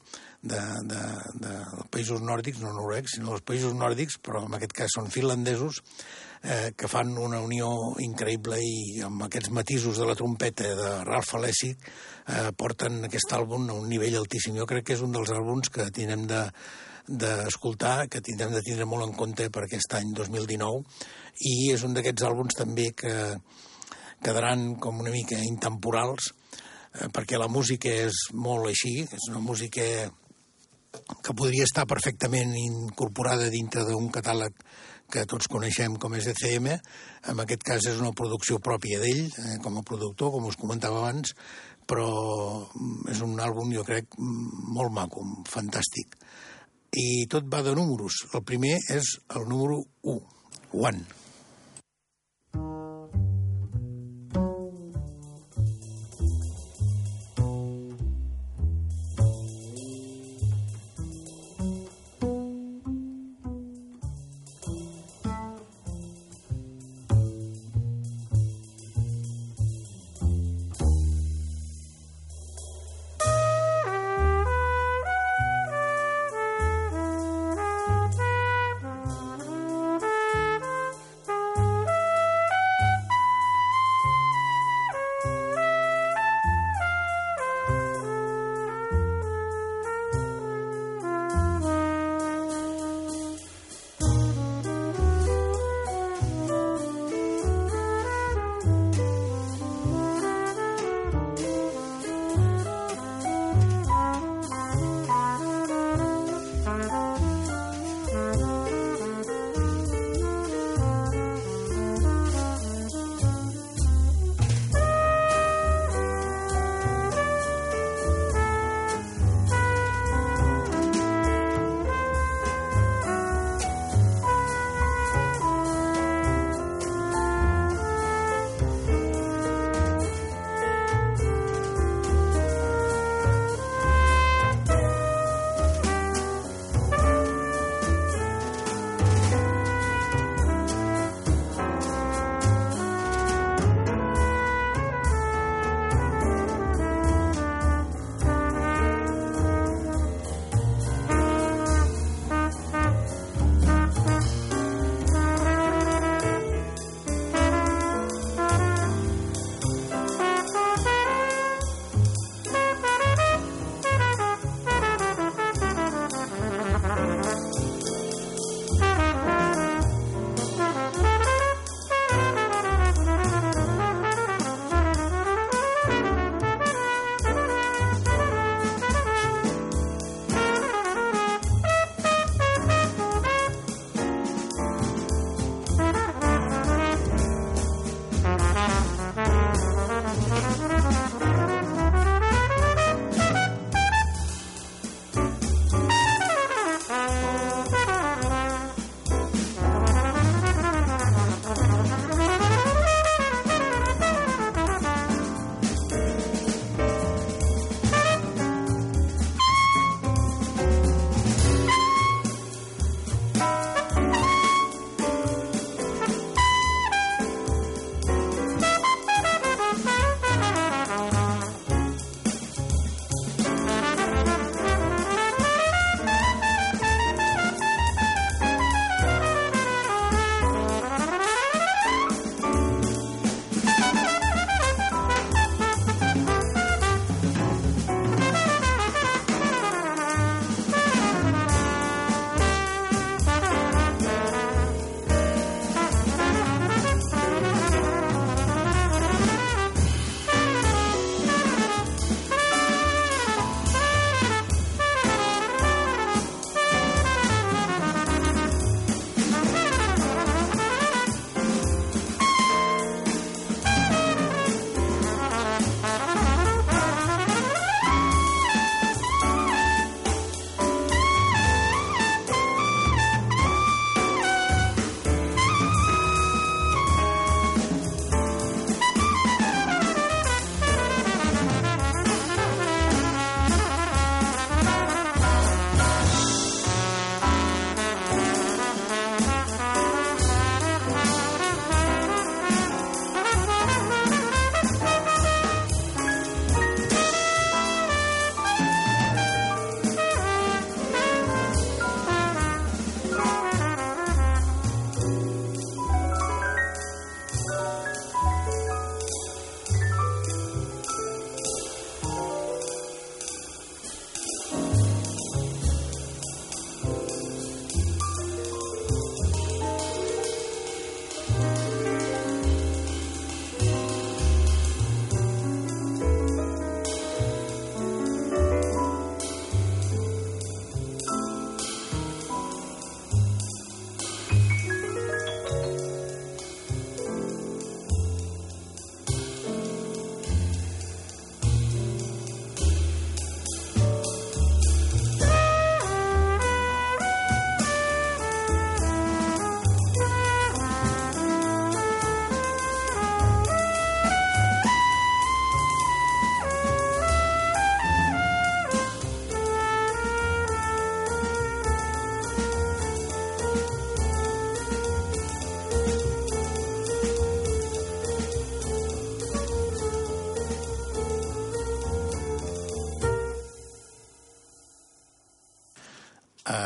de, 0.42 0.60
de, 0.90 1.02
de 1.44 1.54
països 1.94 2.22
nòrdics, 2.26 2.60
no 2.62 2.72
noruecs, 2.74 3.16
sinó 3.16 3.30
dels 3.30 3.46
països 3.46 3.74
nòrdics, 3.78 4.18
però 4.18 4.42
en 4.48 4.58
aquest 4.58 4.74
cas 4.74 4.96
són 4.98 5.10
finlandesos, 5.14 5.80
eh, 6.42 6.72
que 6.76 6.90
fan 6.90 7.14
una 7.18 7.40
unió 7.40 7.70
increïble 8.02 8.58
i 8.58 9.02
amb 9.06 9.26
aquests 9.28 9.52
matisos 9.54 10.00
de 10.00 10.08
la 10.08 10.16
trompeta 10.18 10.74
de 10.78 10.92
Ralph 11.06 11.34
Alessi 11.38 11.70
eh, 11.72 12.50
porten 12.58 13.04
aquest 13.06 13.34
àlbum 13.38 13.68
a 13.70 13.78
un 13.78 13.88
nivell 13.90 14.18
altíssim. 14.18 14.58
Jo 14.58 14.66
crec 14.66 14.88
que 14.88 14.96
és 14.98 15.04
un 15.06 15.14
dels 15.14 15.30
àlbums 15.34 15.70
que 15.72 15.90
tindrem 15.94 16.26
de 16.30 16.46
d'escoltar, 17.02 18.06
que 18.06 18.20
tindrem 18.22 18.52
de 18.54 18.60
tindre 18.62 18.86
molt 18.86 19.02
en 19.08 19.12
compte 19.18 19.48
per 19.50 19.64
aquest 19.64 19.96
any 19.98 20.12
2019 20.14 20.84
i 21.50 21.72
és 21.74 21.82
un 21.82 21.96
d'aquests 21.96 22.22
àlbums 22.28 22.54
també 22.54 22.92
que 22.94 23.14
quedaran 24.22 24.76
com 24.78 25.00
una 25.02 25.10
mica 25.10 25.34
intemporals 25.42 26.30
eh, 26.30 27.08
perquè 27.10 27.40
la 27.42 27.50
música 27.50 27.90
és 28.06 28.28
molt 28.38 28.70
així, 28.70 29.00
és 29.02 29.26
una 29.32 29.42
música 29.42 29.82
que 30.92 31.34
podria 31.34 31.64
estar 31.64 31.86
perfectament 31.88 32.54
incorporada 32.58 33.48
dintre 33.52 33.84
d'un 33.88 34.10
catàleg 34.12 34.56
que 35.12 35.26
tots 35.28 35.48
coneixem 35.52 35.98
com 36.00 36.14
és 36.16 36.28
ECM, 36.32 36.70
en 37.32 37.42
aquest 37.44 37.64
cas 37.68 37.88
és 37.90 38.00
una 38.00 38.14
producció 38.16 38.58
pròpia 38.64 39.00
d'ell, 39.02 39.26
eh, 39.28 39.58
com 39.64 39.76
a 39.76 39.84
productor, 39.84 40.32
com 40.32 40.48
us 40.48 40.56
comentava 40.60 41.02
abans, 41.02 41.34
però 41.88 42.08
mm, 42.64 43.10
és 43.12 43.20
un 43.24 43.36
àlbum, 43.40 43.72
jo 43.76 43.84
crec, 43.88 44.16
molt 44.18 44.94
maco, 44.96 45.24
fantàstic. 45.50 46.16
I 46.92 47.26
tot 47.32 47.48
va 47.48 47.62
de 47.64 47.74
números. 47.76 48.24
El 48.36 48.44
primer 48.48 48.76
és 48.92 49.16
el 49.36 49.48
número 49.48 49.80
1, 50.02 50.20
One. 50.72 51.21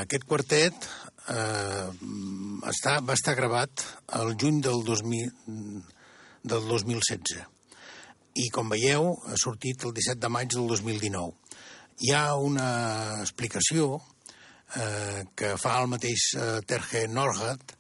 Aquest 0.05 0.25
quartet 0.29 0.89
eh, 1.33 1.89
està, 2.71 2.99
va 3.01 3.17
estar 3.17 3.37
gravat 3.39 3.85
el 4.21 4.35
juny 4.41 4.61
del, 4.65 4.83
2000, 4.87 5.31
del 6.45 6.69
2016 6.73 7.45
i, 8.37 8.51
com 8.53 8.69
veieu, 8.69 9.15
ha 9.31 9.39
sortit 9.41 9.87
el 9.89 9.95
17 9.97 10.21
de 10.21 10.31
maig 10.33 10.53
del 10.53 10.69
2019. 10.69 11.33
Hi 12.05 12.13
ha 12.13 12.25
una 12.37 12.69
explicació 13.23 13.97
eh, 14.77 15.25
que 15.39 15.55
fa 15.61 15.79
el 15.81 15.89
mateix 15.89 16.29
eh, 16.37 16.49
Terje 16.69 17.07
Norhat 17.09 17.73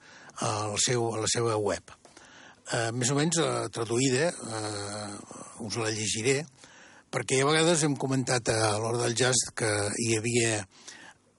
al 0.46 0.76
seu, 0.80 1.10
a 1.12 1.20
la 1.20 1.30
seva 1.32 1.58
web. 1.60 1.92
Eh, 2.72 2.90
més 2.96 3.12
o 3.12 3.18
menys 3.18 3.40
eh, 3.42 3.50
traduïda, 3.72 4.30
eh, 4.32 5.66
us 5.66 5.76
la 5.80 5.92
llegiré, 5.92 6.40
perquè 7.12 7.42
a 7.42 7.48
vegades 7.48 7.84
hem 7.86 7.96
comentat 8.00 8.48
a 8.52 8.76
l'hora 8.80 9.04
del 9.04 9.16
jazz 9.16 9.52
que 9.56 9.70
hi 10.02 10.16
havia 10.18 10.64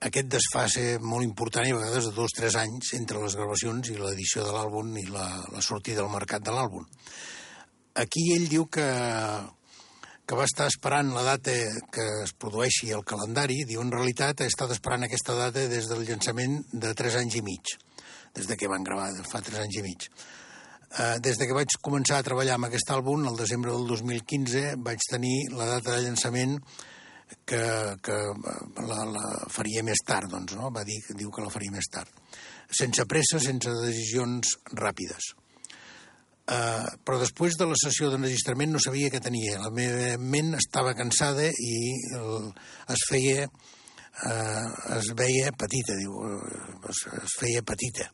aquest 0.05 0.29
desfase 0.29 0.99
molt 1.01 1.25
important 1.25 1.65
i 1.65 1.73
a 1.73 1.79
vegades 1.79 2.05
de 2.09 2.13
dos 2.13 2.33
o 2.33 2.37
tres 2.37 2.55
anys 2.59 2.93
entre 2.97 3.21
les 3.23 3.35
gravacions 3.37 3.89
i 3.89 3.97
l'edició 3.97 4.45
de 4.45 4.53
l'àlbum 4.53 4.93
i 5.01 5.07
la, 5.09 5.25
la 5.53 5.61
sortida 5.65 6.03
al 6.03 6.13
mercat 6.13 6.45
de 6.45 6.53
l'àlbum. 6.53 6.85
Aquí 7.97 8.27
ell 8.35 8.45
diu 8.51 8.67
que, 8.69 8.85
que 10.27 10.37
va 10.37 10.45
estar 10.45 10.67
esperant 10.69 11.09
la 11.15 11.23
data 11.25 11.55
que 11.93 12.05
es 12.27 12.33
produeixi 12.37 12.91
el 12.93 13.05
calendari, 13.09 13.63
diu 13.65 13.81
en 13.81 13.93
realitat 13.93 14.43
ha 14.43 14.49
estat 14.51 14.75
esperant 14.75 15.07
aquesta 15.07 15.33
data 15.37 15.65
des 15.71 15.89
del 15.89 16.05
llançament 16.05 16.59
de 16.73 16.93
tres 16.93 17.17
anys 17.17 17.39
i 17.39 17.41
mig, 17.41 17.73
des 18.37 18.45
de 18.45 18.57
que 18.59 18.69
van 18.69 18.85
gravar, 18.85 19.09
fa 19.25 19.41
tres 19.41 19.63
anys 19.63 19.79
i 19.81 19.85
mig. 19.87 20.11
Uh, 20.87 21.17
des 21.19 21.35
de 21.35 21.47
que 21.47 21.55
vaig 21.57 21.73
començar 21.83 22.21
a 22.21 22.23
treballar 22.23 22.53
amb 22.55 22.69
aquest 22.69 22.93
àlbum, 22.93 23.25
el 23.27 23.35
desembre 23.35 23.73
del 23.73 23.89
2015, 23.89 24.77
vaig 24.85 25.01
tenir 25.09 25.49
la 25.57 25.65
data 25.73 25.97
de 25.97 26.05
llançament 26.05 26.55
que, 27.45 27.61
que 28.03 28.17
la, 28.87 29.01
la 29.11 29.25
faria 29.51 29.83
més 29.85 30.01
tard, 30.07 30.29
doncs, 30.31 30.55
no? 30.59 30.71
Va 30.73 30.83
dir, 30.87 30.99
diu 31.15 31.31
que 31.33 31.43
la 31.43 31.51
faria 31.53 31.73
més 31.73 31.89
tard. 31.91 32.11
Sense 32.67 33.05
pressa, 33.07 33.39
sense 33.43 33.71
decisions 33.81 34.57
ràpides. 34.75 35.33
Uh, 36.47 36.87
però 37.03 37.17
després 37.19 37.57
de 37.59 37.65
la 37.67 37.75
sessió 37.75 38.07
d'enregistrament 38.11 38.71
no 38.71 38.79
sabia 38.79 39.11
què 39.11 39.19
tenia. 39.23 39.57
La 39.59 39.71
meva 39.73 40.13
ment 40.19 40.53
estava 40.55 40.95
cansada 40.95 41.49
i 41.51 41.73
el, 42.15 42.51
es 42.93 43.03
feia 43.09 43.47
uh, 43.47 44.67
es 44.95 45.11
veia 45.17 45.51
petita, 45.51 45.97
diu, 45.99 46.21
es, 46.87 47.01
es 47.19 47.35
feia 47.41 47.63
petita. 47.67 48.07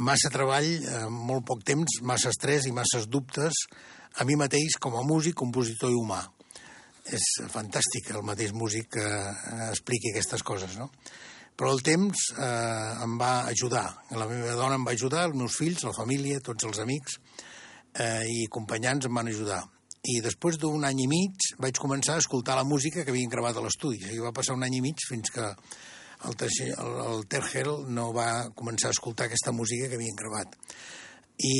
Massa 0.00 0.32
treball, 0.32 0.70
uh, 0.88 1.10
molt 1.12 1.44
poc 1.50 1.60
temps, 1.68 2.00
massa 2.00 2.32
estrès 2.32 2.64
i 2.64 2.72
masses 2.72 3.04
dubtes 3.12 3.66
a 4.16 4.24
mi 4.24 4.38
mateix 4.40 4.78
com 4.80 4.96
a 4.96 5.04
músic, 5.04 5.36
compositor 5.36 5.92
i 5.92 6.00
humà 6.00 6.22
és 7.04 7.24
fantàstic 7.52 8.10
el 8.14 8.24
mateix 8.24 8.54
músic 8.56 8.94
que 8.96 9.04
eh, 9.04 9.68
expliqui 9.68 10.12
aquestes 10.12 10.42
coses, 10.42 10.78
no? 10.80 10.90
Però 11.54 11.70
el 11.70 11.84
temps 11.86 12.30
eh, 12.34 13.04
em 13.04 13.18
va 13.20 13.44
ajudar. 13.50 13.86
La 14.16 14.26
meva 14.30 14.56
dona 14.58 14.78
em 14.78 14.86
va 14.86 14.94
ajudar, 14.96 15.28
els 15.28 15.38
meus 15.38 15.58
fills, 15.60 15.84
la 15.86 15.94
família, 15.94 16.42
tots 16.42 16.66
els 16.66 16.80
amics 16.82 17.18
eh, 18.00 18.24
i 18.26 18.46
acompanyants 18.48 19.06
em 19.06 19.20
van 19.20 19.30
ajudar. 19.30 19.60
I 20.04 20.18
després 20.24 20.58
d'un 20.60 20.82
any 20.84 21.04
i 21.04 21.08
mig 21.08 21.46
vaig 21.62 21.78
començar 21.80 22.18
a 22.18 22.24
escoltar 22.24 22.58
la 22.58 22.66
música 22.68 23.04
que 23.04 23.12
havien 23.14 23.30
gravat 23.30 23.56
a 23.56 23.62
l'estudi. 23.64 24.02
I 24.12 24.20
va 24.20 24.34
passar 24.36 24.56
un 24.58 24.66
any 24.66 24.80
i 24.80 24.82
mig 24.84 25.00
fins 25.08 25.30
que 25.32 25.44
el, 25.44 26.34
el, 26.34 26.98
el 27.04 27.24
Tergel 27.30 27.70
no 27.92 28.10
va 28.16 28.50
començar 28.56 28.90
a 28.90 28.96
escoltar 28.96 29.28
aquesta 29.28 29.52
música 29.52 29.88
que 29.88 29.96
havien 30.00 30.18
gravat. 30.18 30.58
I 31.38 31.54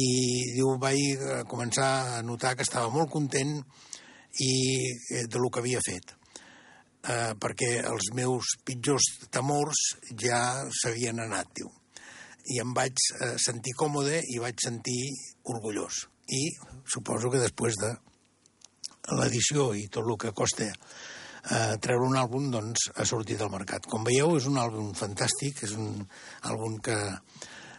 diu, 0.57 0.75
vaig 0.81 1.01
eh, 1.15 1.41
començar 1.51 2.19
a 2.19 2.23
notar 2.23 2.55
que 2.59 2.67
estava 2.67 2.93
molt 2.95 3.11
content 3.15 3.61
i 4.43 4.55
eh, 4.91 5.27
de 5.31 5.39
lo 5.39 5.51
que 5.51 5.63
havia 5.63 5.83
fet 5.85 6.17
eh, 7.09 7.33
perquè 7.41 7.71
els 7.85 8.11
meus 8.17 8.55
pitjors 8.65 9.09
temors 9.33 9.81
ja 10.21 10.41
s'havien 10.83 11.21
anat, 11.25 11.51
diu. 11.57 11.71
I 12.55 12.61
em 12.61 12.75
vaig 12.77 12.97
eh, 13.21 13.35
sentir 13.41 13.77
còmode 13.79 14.21
i 14.35 14.41
vaig 14.43 14.61
sentir 14.61 15.01
orgullós. 15.53 16.05
I 16.29 16.49
suposo 16.89 17.31
que 17.33 17.43
després 17.43 17.77
de 17.81 17.93
l'edició 19.19 19.73
i 19.77 19.87
tot 19.93 20.07
el 20.09 20.17
que 20.21 20.33
costa 20.37 20.69
eh, 20.69 21.75
treure 21.85 22.09
un 22.09 22.17
àlbum, 22.21 22.51
doncs 22.53 22.89
ha 22.97 23.07
sortit 23.09 23.41
al 23.41 23.53
mercat. 23.53 23.89
Com 23.89 24.05
veieu, 24.07 24.37
és 24.39 24.49
un 24.49 24.61
àlbum 24.61 24.93
fantàstic, 24.97 25.65
és 25.69 25.77
un 25.77 26.05
àlbum 26.49 26.79
que 26.85 26.97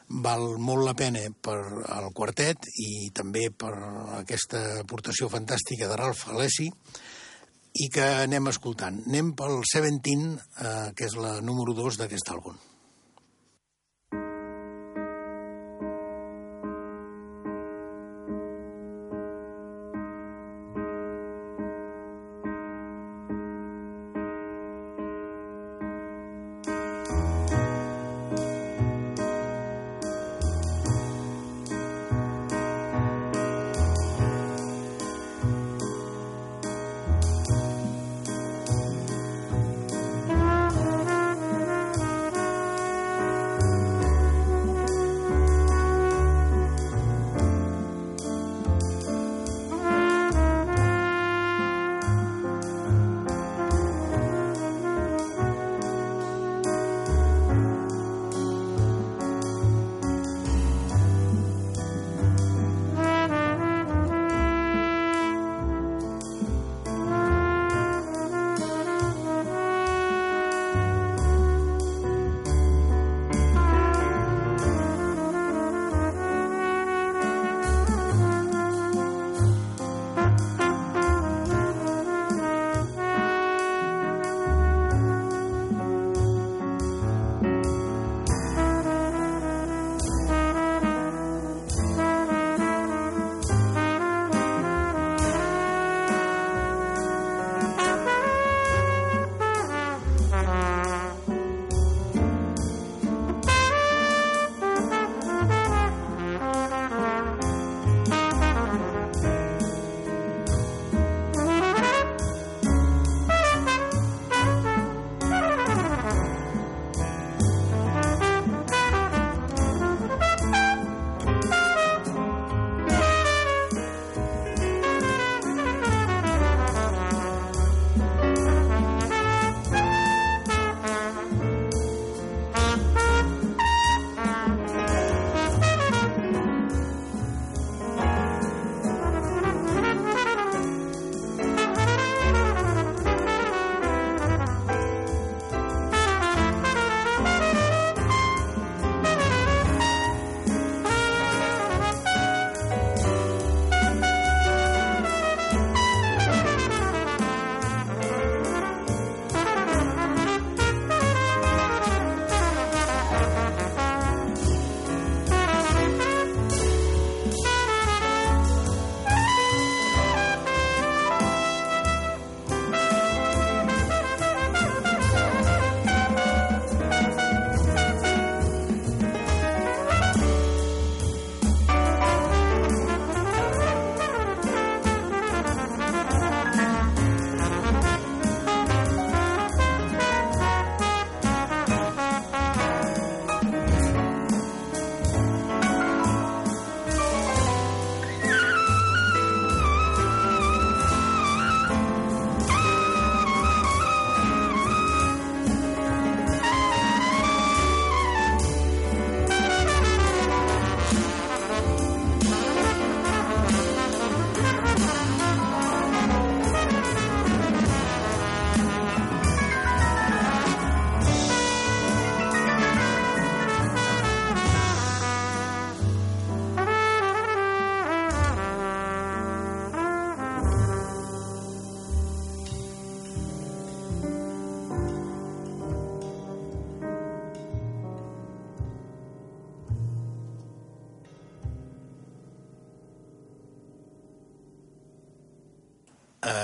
val 0.07 0.57
molt 0.61 0.86
la 0.86 0.94
pena 0.98 1.23
per 1.41 1.57
al 1.95 2.11
quartet 2.14 2.68
i 2.82 3.10
també 3.15 3.49
per 3.49 3.73
aquesta 4.19 4.82
aportació 4.84 5.30
fantàstica 5.32 5.90
de 5.90 5.98
Ralph 5.98 6.27
Alessi 6.30 6.69
i 7.76 7.90
que 7.91 8.06
anem 8.23 8.48
escoltant. 8.52 9.02
Anem 9.10 9.34
pel 9.36 9.60
Seventeen, 9.68 10.38
eh, 10.38 10.91
que 10.95 11.10
és 11.10 11.18
la 11.19 11.40
número 11.41 11.73
2 11.76 11.99
d'aquest 11.99 12.32
àlbum. 12.32 12.56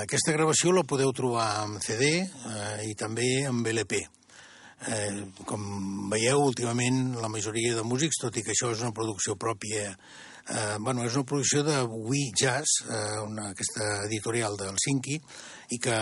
Aquesta 0.02 0.34
gravació 0.34 0.72
la 0.74 0.82
podeu 0.88 1.12
trobar 1.14 1.46
en 1.62 1.78
CD 1.82 2.08
eh, 2.22 2.82
i 2.88 2.94
també 2.98 3.28
en 3.46 3.62
LP. 3.62 4.00
Eh, 4.82 5.10
com 5.46 5.62
veieu, 6.10 6.42
últimament 6.42 7.14
la 7.22 7.30
majoria 7.30 7.76
de 7.78 7.84
músics, 7.86 8.18
tot 8.22 8.36
i 8.36 8.42
que 8.42 8.50
això 8.54 8.72
és 8.74 8.82
una 8.82 8.94
producció 8.96 9.36
pròpia, 9.38 9.92
eh, 9.92 10.78
bueno, 10.80 11.04
és 11.06 11.14
una 11.14 11.28
producció 11.28 11.62
de 11.62 11.76
We 11.86 12.24
Jazz, 12.34 12.82
eh, 12.88 13.20
una, 13.22 13.52
aquesta 13.52 13.92
editorial 14.08 14.58
del 14.58 14.72
Helsinki, 14.72 15.20
i 15.76 15.78
que 15.78 16.00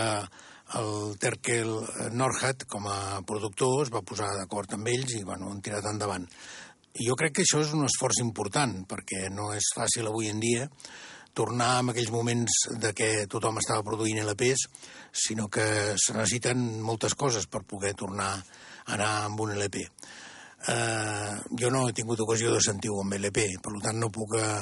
el 0.79 1.13
Terkel 1.21 1.69
Norhat, 2.15 2.65
com 2.71 2.87
a 2.89 3.21
productor, 3.27 3.83
es 3.85 3.93
va 3.93 4.01
posar 4.07 4.31
d'acord 4.39 4.73
amb 4.73 4.89
ells 4.89 5.17
i 5.19 5.23
bueno, 5.27 5.51
han 5.51 5.61
tirat 5.61 5.85
endavant. 5.91 6.25
Jo 6.97 7.15
crec 7.19 7.37
que 7.37 7.45
això 7.45 7.61
és 7.61 7.75
un 7.75 7.85
esforç 7.85 8.23
important, 8.23 8.79
perquè 8.89 9.27
no 9.31 9.51
és 9.55 9.69
fàcil 9.77 10.09
avui 10.09 10.31
en 10.31 10.41
dia 10.41 10.67
tornar 11.33 11.79
en 11.81 11.91
aquells 11.91 12.11
moments 12.13 12.63
de 12.81 12.91
què 12.97 13.11
tothom 13.31 13.59
estava 13.61 13.85
produint 13.87 14.21
LPs, 14.23 14.67
sinó 15.11 15.47
que 15.51 15.95
se 15.99 16.15
necessiten 16.15 16.81
moltes 16.83 17.15
coses 17.15 17.47
per 17.47 17.63
poder 17.67 17.93
tornar 17.99 18.33
a 18.37 18.93
anar 18.95 19.11
amb 19.25 19.41
un 19.45 19.53
LP. 19.55 19.85
Eh, 20.71 21.35
jo 21.57 21.71
no 21.73 21.87
he 21.89 21.93
tingut 21.97 22.19
ocasió 22.21 22.51
de 22.53 22.61
sentir-ho 22.61 22.99
amb 23.01 23.17
LP, 23.17 23.47
per 23.63 23.73
tant 23.81 23.97
no 23.97 24.11
puc 24.13 24.35
eh, 24.37 24.59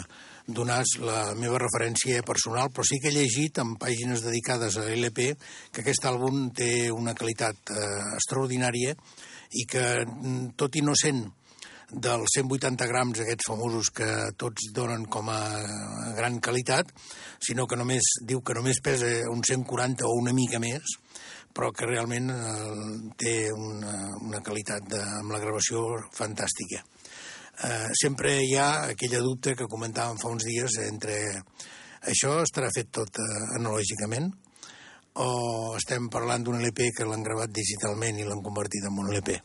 donar 0.48 0.82
la 1.06 1.34
meva 1.38 1.60
referència 1.62 2.24
personal, 2.26 2.72
però 2.74 2.86
sí 2.88 3.00
que 3.02 3.12
he 3.12 3.16
llegit 3.16 3.60
en 3.62 3.76
pàgines 3.82 4.24
dedicades 4.26 4.78
a 4.80 4.86
l'LP 4.88 5.34
que 5.74 5.84
aquest 5.84 6.08
àlbum 6.10 6.50
té 6.56 6.90
una 6.92 7.16
qualitat 7.18 7.74
eh, 7.76 8.16
extraordinària 8.16 8.96
i 9.60 9.66
que, 9.70 9.86
mm, 10.06 10.56
tot 10.58 10.76
i 10.80 10.86
no 10.86 10.96
sent 10.98 11.26
dels 11.92 12.36
180 12.38 12.88
grams 12.90 13.22
aquests 13.24 13.50
famosos 13.50 13.90
que 13.96 14.10
tots 14.38 14.70
donen 14.76 15.06
com 15.10 15.30
a 15.34 15.40
gran 16.18 16.40
qualitat, 16.44 16.92
sinó 17.42 17.66
que 17.68 17.80
només 17.80 18.14
diu 18.22 18.44
que 18.46 18.56
només 18.58 18.82
pesa 18.84 19.10
un 19.32 19.42
140 19.46 20.06
o 20.06 20.16
una 20.22 20.34
mica 20.34 20.62
més, 20.62 20.98
però 21.54 21.72
que 21.74 21.90
realment 21.90 22.30
eh, 22.30 22.76
té 23.18 23.34
una, 23.52 23.96
una 24.22 24.42
qualitat 24.46 24.86
de, 24.92 25.02
amb 25.20 25.34
la 25.34 25.42
gravació 25.42 25.86
fantàstica. 26.16 26.84
Eh, 27.66 27.90
sempre 28.00 28.38
hi 28.46 28.54
ha 28.56 28.70
aquella 28.94 29.24
dubte 29.26 29.56
que 29.58 29.68
comentàvem 29.68 30.22
fa 30.22 30.30
uns 30.32 30.46
dies 30.48 30.78
entre 30.86 31.18
això 32.08 32.38
estarà 32.46 32.70
fet 32.72 32.94
tot 32.96 33.20
eh, 33.20 33.26
analògicament 33.58 34.30
o 35.20 35.76
estem 35.76 36.08
parlant 36.14 36.46
d'un 36.46 36.62
LP 36.62 36.94
que 36.96 37.08
l'han 37.08 37.26
gravat 37.26 37.52
digitalment 37.52 38.20
i 38.20 38.28
l'han 38.28 38.44
convertit 38.46 38.86
en 38.88 39.02
un 39.04 39.10
LP. 39.12 39.36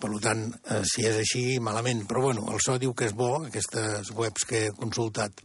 Per 0.00 0.10
tant, 0.24 0.46
eh, 0.72 0.80
si 0.88 1.04
és 1.04 1.18
així, 1.20 1.44
malament. 1.60 2.06
Però 2.08 2.22
bueno, 2.24 2.46
el 2.52 2.62
so 2.64 2.78
diu 2.80 2.94
que 2.96 3.10
és 3.10 3.16
bo, 3.16 3.34
aquestes 3.44 4.12
webs 4.16 4.46
que 4.48 4.66
he 4.66 4.76
consultat 4.76 5.44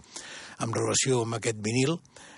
en 0.64 0.72
relació 0.72 1.26
amb 1.26 1.36
aquest 1.36 1.60
vinil, 1.60 1.98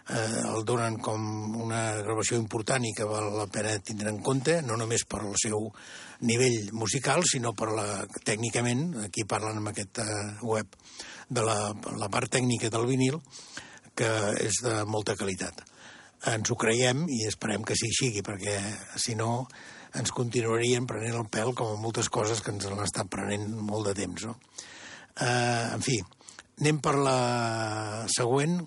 eh, 0.10 0.42
el 0.50 0.66
donen 0.66 0.98
com 1.04 1.22
una 1.62 2.02
gravació 2.02 2.40
important 2.42 2.86
i 2.88 2.94
que 2.98 3.06
val 3.06 3.30
la 3.36 3.48
pena 3.52 3.76
tindre 3.86 4.10
en 4.10 4.22
compte, 4.26 4.62
no 4.66 4.78
només 4.80 5.06
per 5.06 5.22
el 5.26 5.36
seu 5.42 5.70
nivell 6.26 6.72
musical, 6.74 7.22
sinó 7.30 7.54
per 7.54 7.70
la, 7.76 7.88
tècnicament, 8.26 8.88
aquí 9.06 9.28
parlen 9.30 9.62
amb 9.62 9.74
aquesta 9.74 10.06
web, 10.42 10.74
de 11.30 11.44
la, 11.44 11.58
la 12.00 12.10
part 12.10 12.32
tècnica 12.32 12.72
del 12.74 12.88
vinil, 12.88 13.20
que 13.98 14.10
és 14.42 14.62
de 14.64 14.84
molta 14.88 15.18
qualitat. 15.20 15.64
Ens 16.32 16.50
ho 16.50 16.58
creiem 16.58 17.06
i 17.14 17.26
esperem 17.28 17.66
que 17.66 17.76
sí 17.78 17.92
sigui, 17.94 18.24
perquè 18.26 18.58
si 18.98 19.16
no 19.18 19.46
ens 19.98 20.14
continuarien 20.16 20.88
prenent 20.90 21.18
el 21.20 21.28
pèl 21.34 21.54
com 21.58 21.80
moltes 21.82 22.10
coses 22.14 22.42
que 22.44 22.54
ens 22.54 22.68
han 22.70 22.80
estat 22.84 23.10
prenent 23.12 23.50
molt 23.70 23.90
de 23.90 23.96
temps. 23.98 24.28
No? 24.30 24.38
Eh, 25.18 25.66
en 25.74 25.86
fi, 25.86 25.98
anem 26.62 26.82
per 26.84 26.96
la 27.02 27.20
següent, 28.14 28.60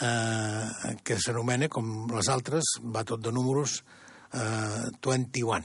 eh, 0.00 0.96
que 1.04 1.18
s'anomena, 1.18 1.68
com 1.68 2.10
les 2.14 2.30
altres, 2.32 2.76
va 2.82 3.04
tot 3.04 3.22
de 3.22 3.32
números, 3.34 3.82
eh, 4.32 4.90
21. 5.02 5.64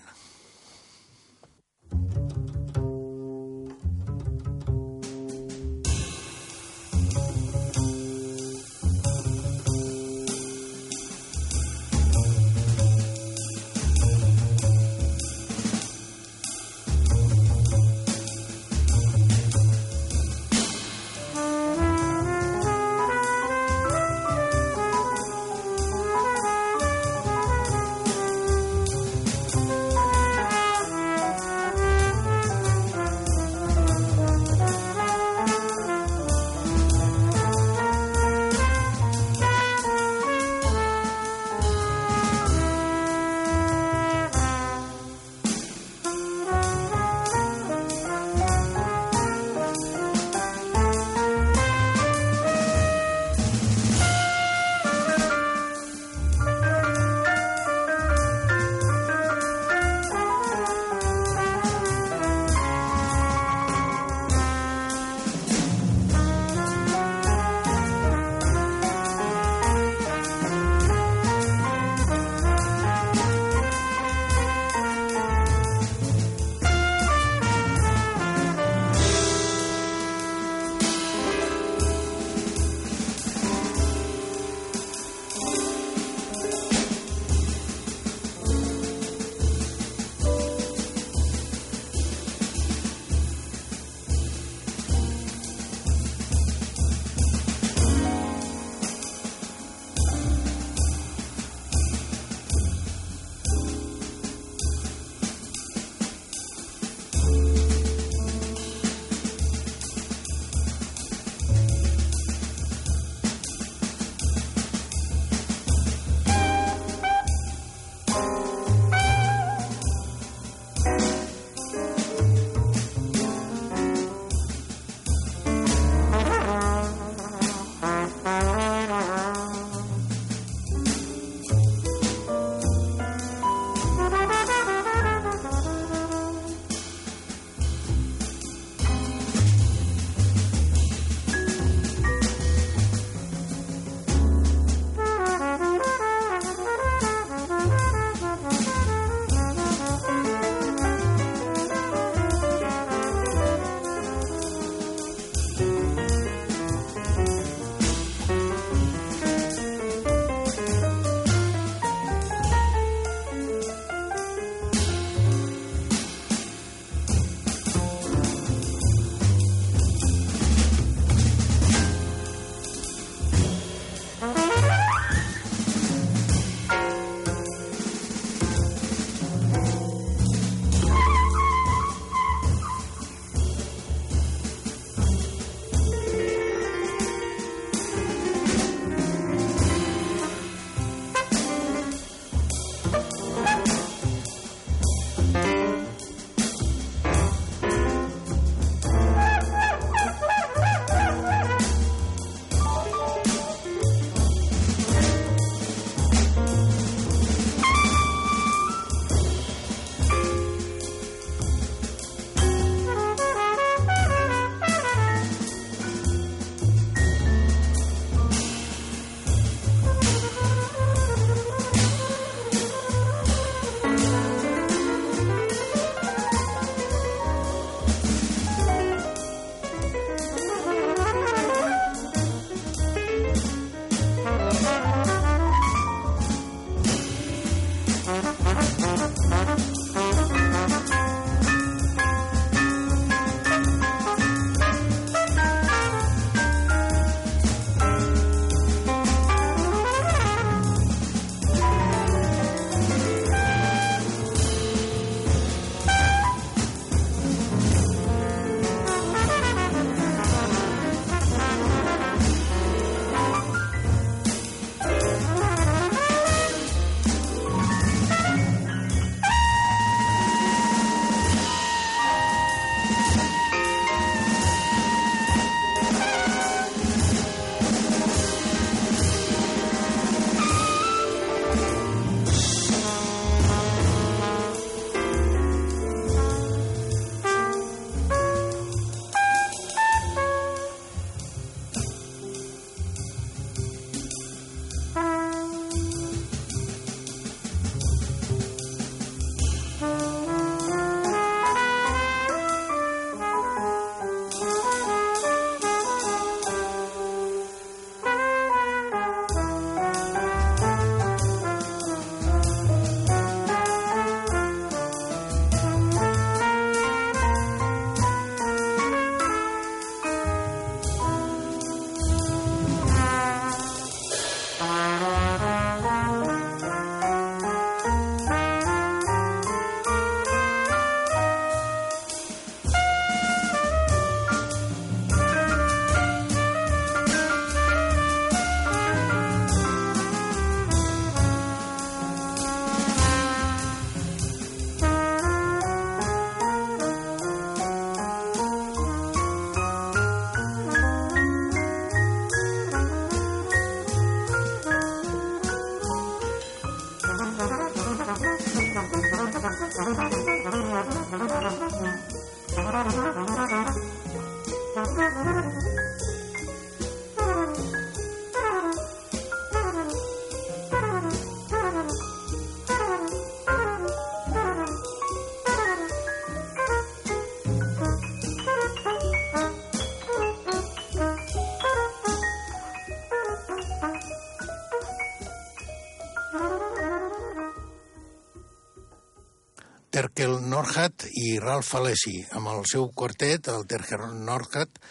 Norhat 390.68 391.06
i 391.16 391.38
Ralph 391.40 391.78
Alessi, 391.78 392.18
amb 392.36 392.50
el 392.52 392.66
seu 392.68 392.90
quartet, 392.92 393.48
el 393.48 393.62
Terkel 393.72 394.02
Norhat, 394.28 394.82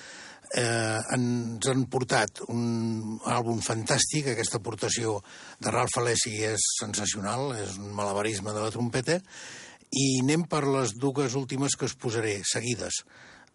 eh, 0.57 1.01
ens 1.13 1.69
han 1.69 1.83
portat 1.93 2.41
un 2.49 3.19
àlbum 3.29 3.61
fantàstic, 3.61 4.31
aquesta 4.33 4.57
aportació 4.57 5.19
de 5.61 5.75
Ralph 5.75 5.99
Alessi 6.01 6.33
és 6.49 6.65
sensacional, 6.81 7.53
és 7.61 7.77
un 7.77 7.93
malabarisme 7.93 8.57
de 8.57 8.65
la 8.65 8.73
trompeta, 8.73 9.19
i 9.93 10.07
anem 10.23 10.49
per 10.49 10.63
les 10.65 10.97
dues 10.97 11.37
últimes 11.37 11.77
que 11.77 11.91
us 11.91 11.99
posaré, 12.01 12.39
seguides, 12.55 13.05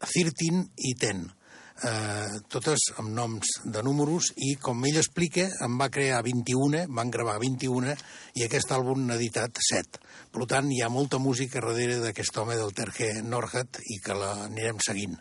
13 0.05 0.61
i 0.77 0.93
10 0.93 1.25
eh, 1.25 2.39
totes 2.53 2.91
amb 3.01 3.15
noms 3.17 3.57
de 3.65 3.81
números 3.81 4.29
i 4.37 4.53
com 4.61 4.85
ell 4.85 5.01
explica 5.01 5.47
en 5.65 5.81
va 5.81 5.89
crear 5.89 6.21
21, 6.25 6.85
van 6.93 7.09
gravar 7.09 7.39
21 7.41 7.95
i 8.37 8.45
aquest 8.45 8.77
àlbum 8.77 9.07
n'ha 9.07 9.17
editat 9.17 9.57
7 9.71 10.10
per 10.31 10.47
tant 10.47 10.71
hi 10.71 10.79
ha 10.81 10.89
molta 10.89 11.19
música 11.19 11.59
darrere 11.59 11.99
d'aquest 11.99 12.37
home 12.39 12.55
del 12.59 12.73
Terje 12.77 13.11
Norhat 13.21 13.81
i 13.91 13.99
que 14.03 14.15
l'anirem 14.15 14.79
seguint. 14.79 15.19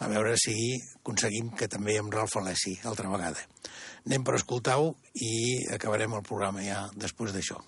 A 0.00 0.08
veure 0.12 0.34
si 0.40 0.56
aconseguim 1.00 1.52
que 1.56 1.68
també 1.72 1.98
amb 2.00 2.12
Ralph 2.12 2.36
Alessi 2.40 2.76
altra 2.84 3.12
vegada. 3.12 3.44
Anem 4.08 4.24
per 4.24 4.36
escoltar-ho 4.40 4.92
i 5.14 5.32
acabarem 5.76 6.16
el 6.16 6.26
programa 6.26 6.64
ja 6.64 6.84
després 6.96 7.36
d'això 7.36 7.62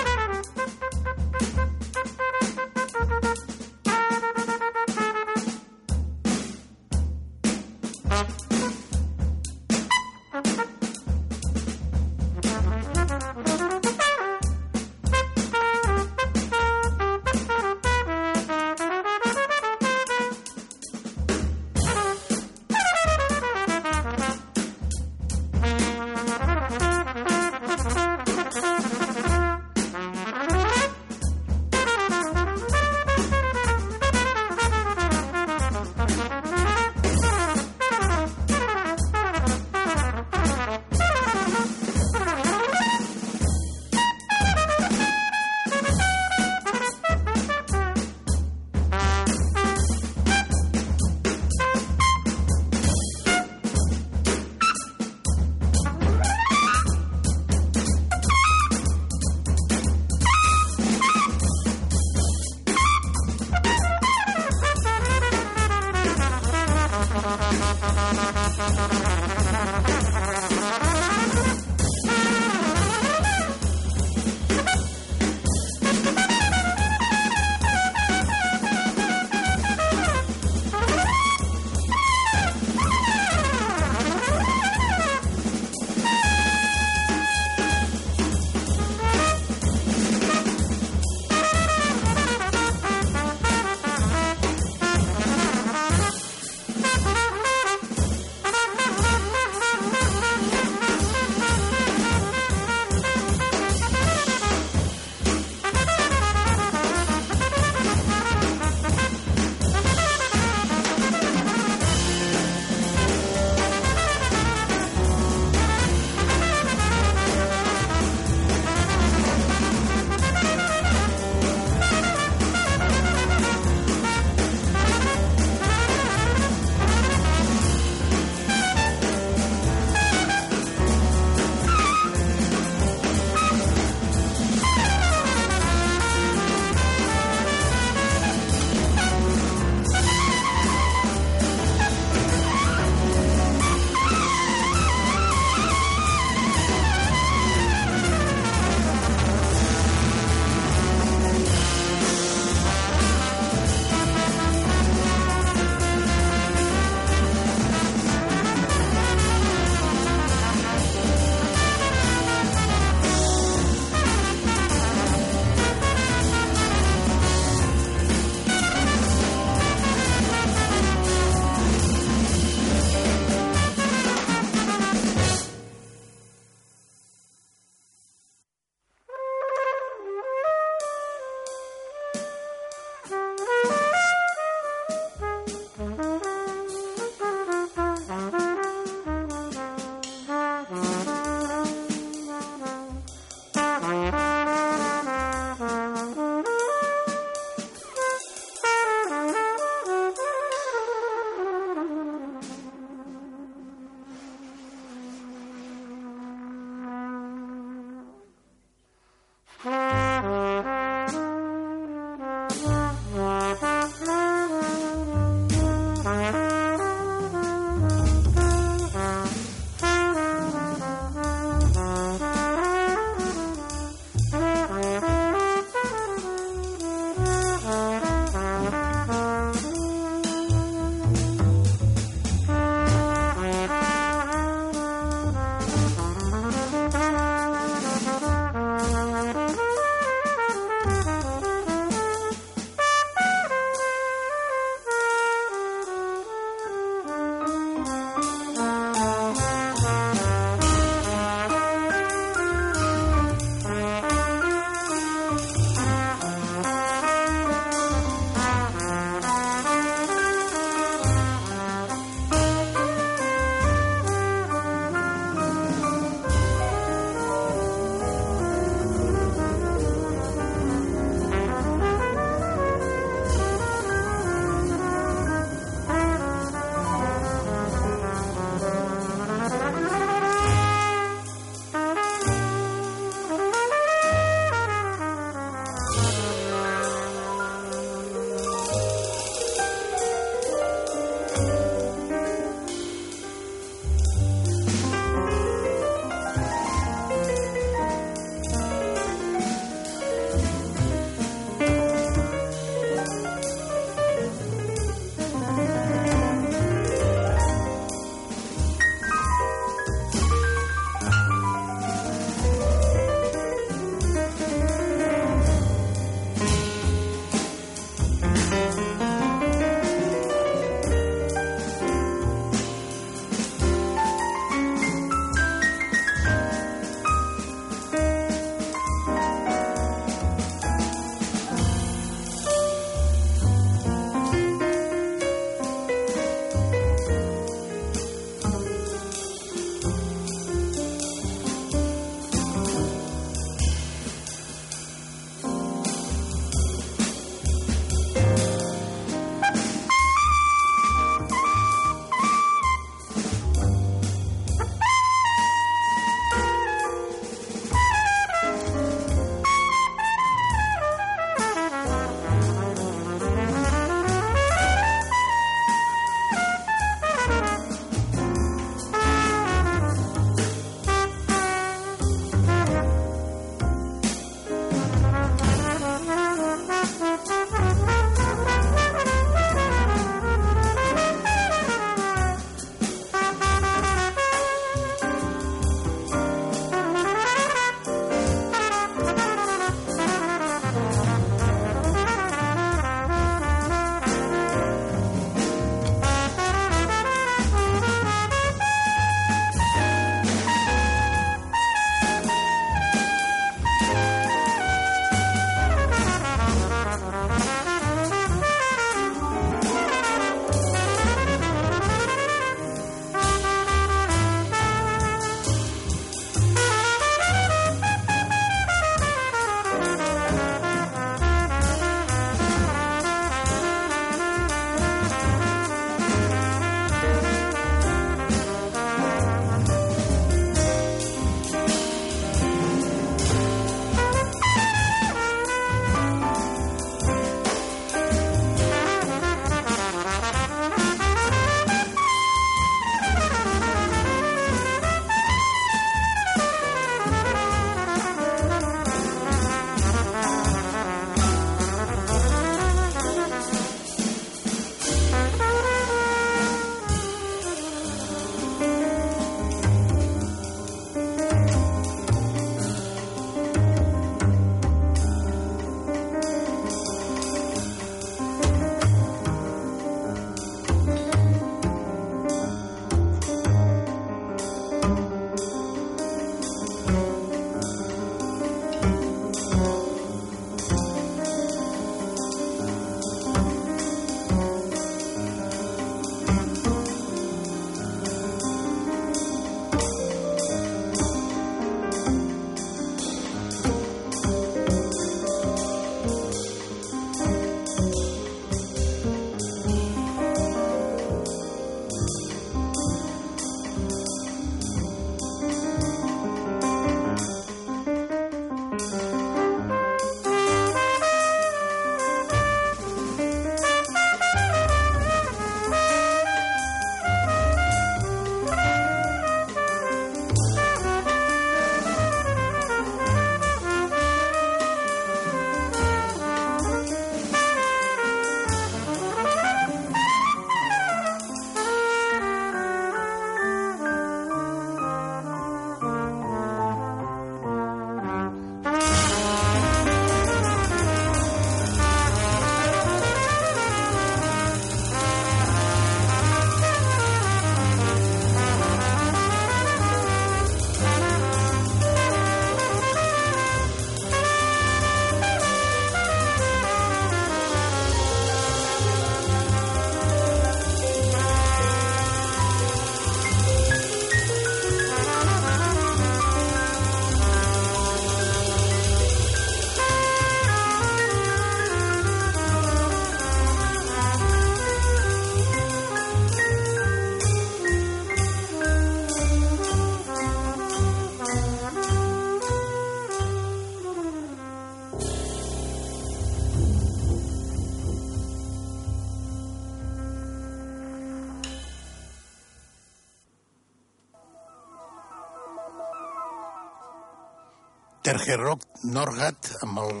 Serge 598.12 598.34
Rock 598.36 598.82
Norgat 598.92 599.46
amb 599.64 599.78
el, 599.80 600.00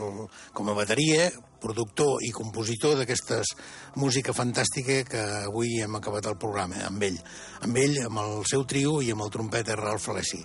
com 0.52 0.68
a 0.68 0.74
bateria, 0.76 1.30
productor 1.62 2.20
i 2.26 2.28
compositor 2.36 2.98
d'aquestes 2.98 3.54
música 4.02 4.34
fantàstica 4.36 4.98
que 5.08 5.22
avui 5.46 5.78
hem 5.80 5.96
acabat 5.96 6.28
el 6.28 6.36
programa, 6.42 6.82
amb 6.90 7.06
ell. 7.08 7.16
Amb 7.64 7.80
ell, 7.80 7.96
amb 8.04 8.20
el 8.20 8.44
seu 8.52 8.66
trio 8.68 8.98
i 9.00 9.08
amb 9.16 9.24
el 9.24 9.32
trompeter 9.32 9.80
Ralph 9.80 10.12
Alessi. 10.12 10.42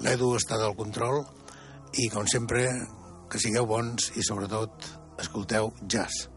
L'Edu 0.00 0.32
està 0.38 0.56
del 0.64 0.72
control 0.80 1.20
i, 2.00 2.08
com 2.08 2.24
sempre, 2.24 2.64
que 3.28 3.42
sigueu 3.42 3.68
bons 3.68 4.14
i, 4.14 4.24
sobretot, 4.24 4.92
escolteu 5.20 5.74
jazz. 5.84 6.30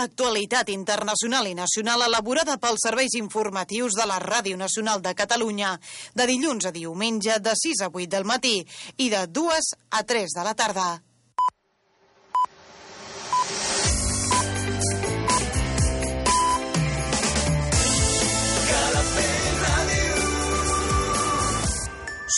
L'actualitat 0.00 0.70
internacional 0.72 1.46
i 1.50 1.54
nacional 1.54 2.06
elaborada 2.06 2.56
pels 2.56 2.86
serveis 2.86 3.18
informatius 3.18 3.98
de 3.98 4.06
la 4.08 4.16
Ràdio 4.22 4.56
Nacional 4.56 5.02
de 5.04 5.12
Catalunya 5.14 5.74
de 6.16 6.26
dilluns 6.30 6.64
a 6.64 6.72
diumenge 6.72 7.36
de 7.44 7.52
6 7.52 7.84
a 7.84 7.90
8 7.92 8.08
del 8.08 8.24
matí 8.24 8.56
i 8.96 9.10
de 9.12 9.26
2 9.28 9.70
a 9.90 10.02
3 10.04 10.36
de 10.38 10.46
la 10.46 10.54
tarda. 10.56 10.88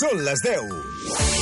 Són 0.03 0.25
les 0.27 0.43
10. 0.49 1.42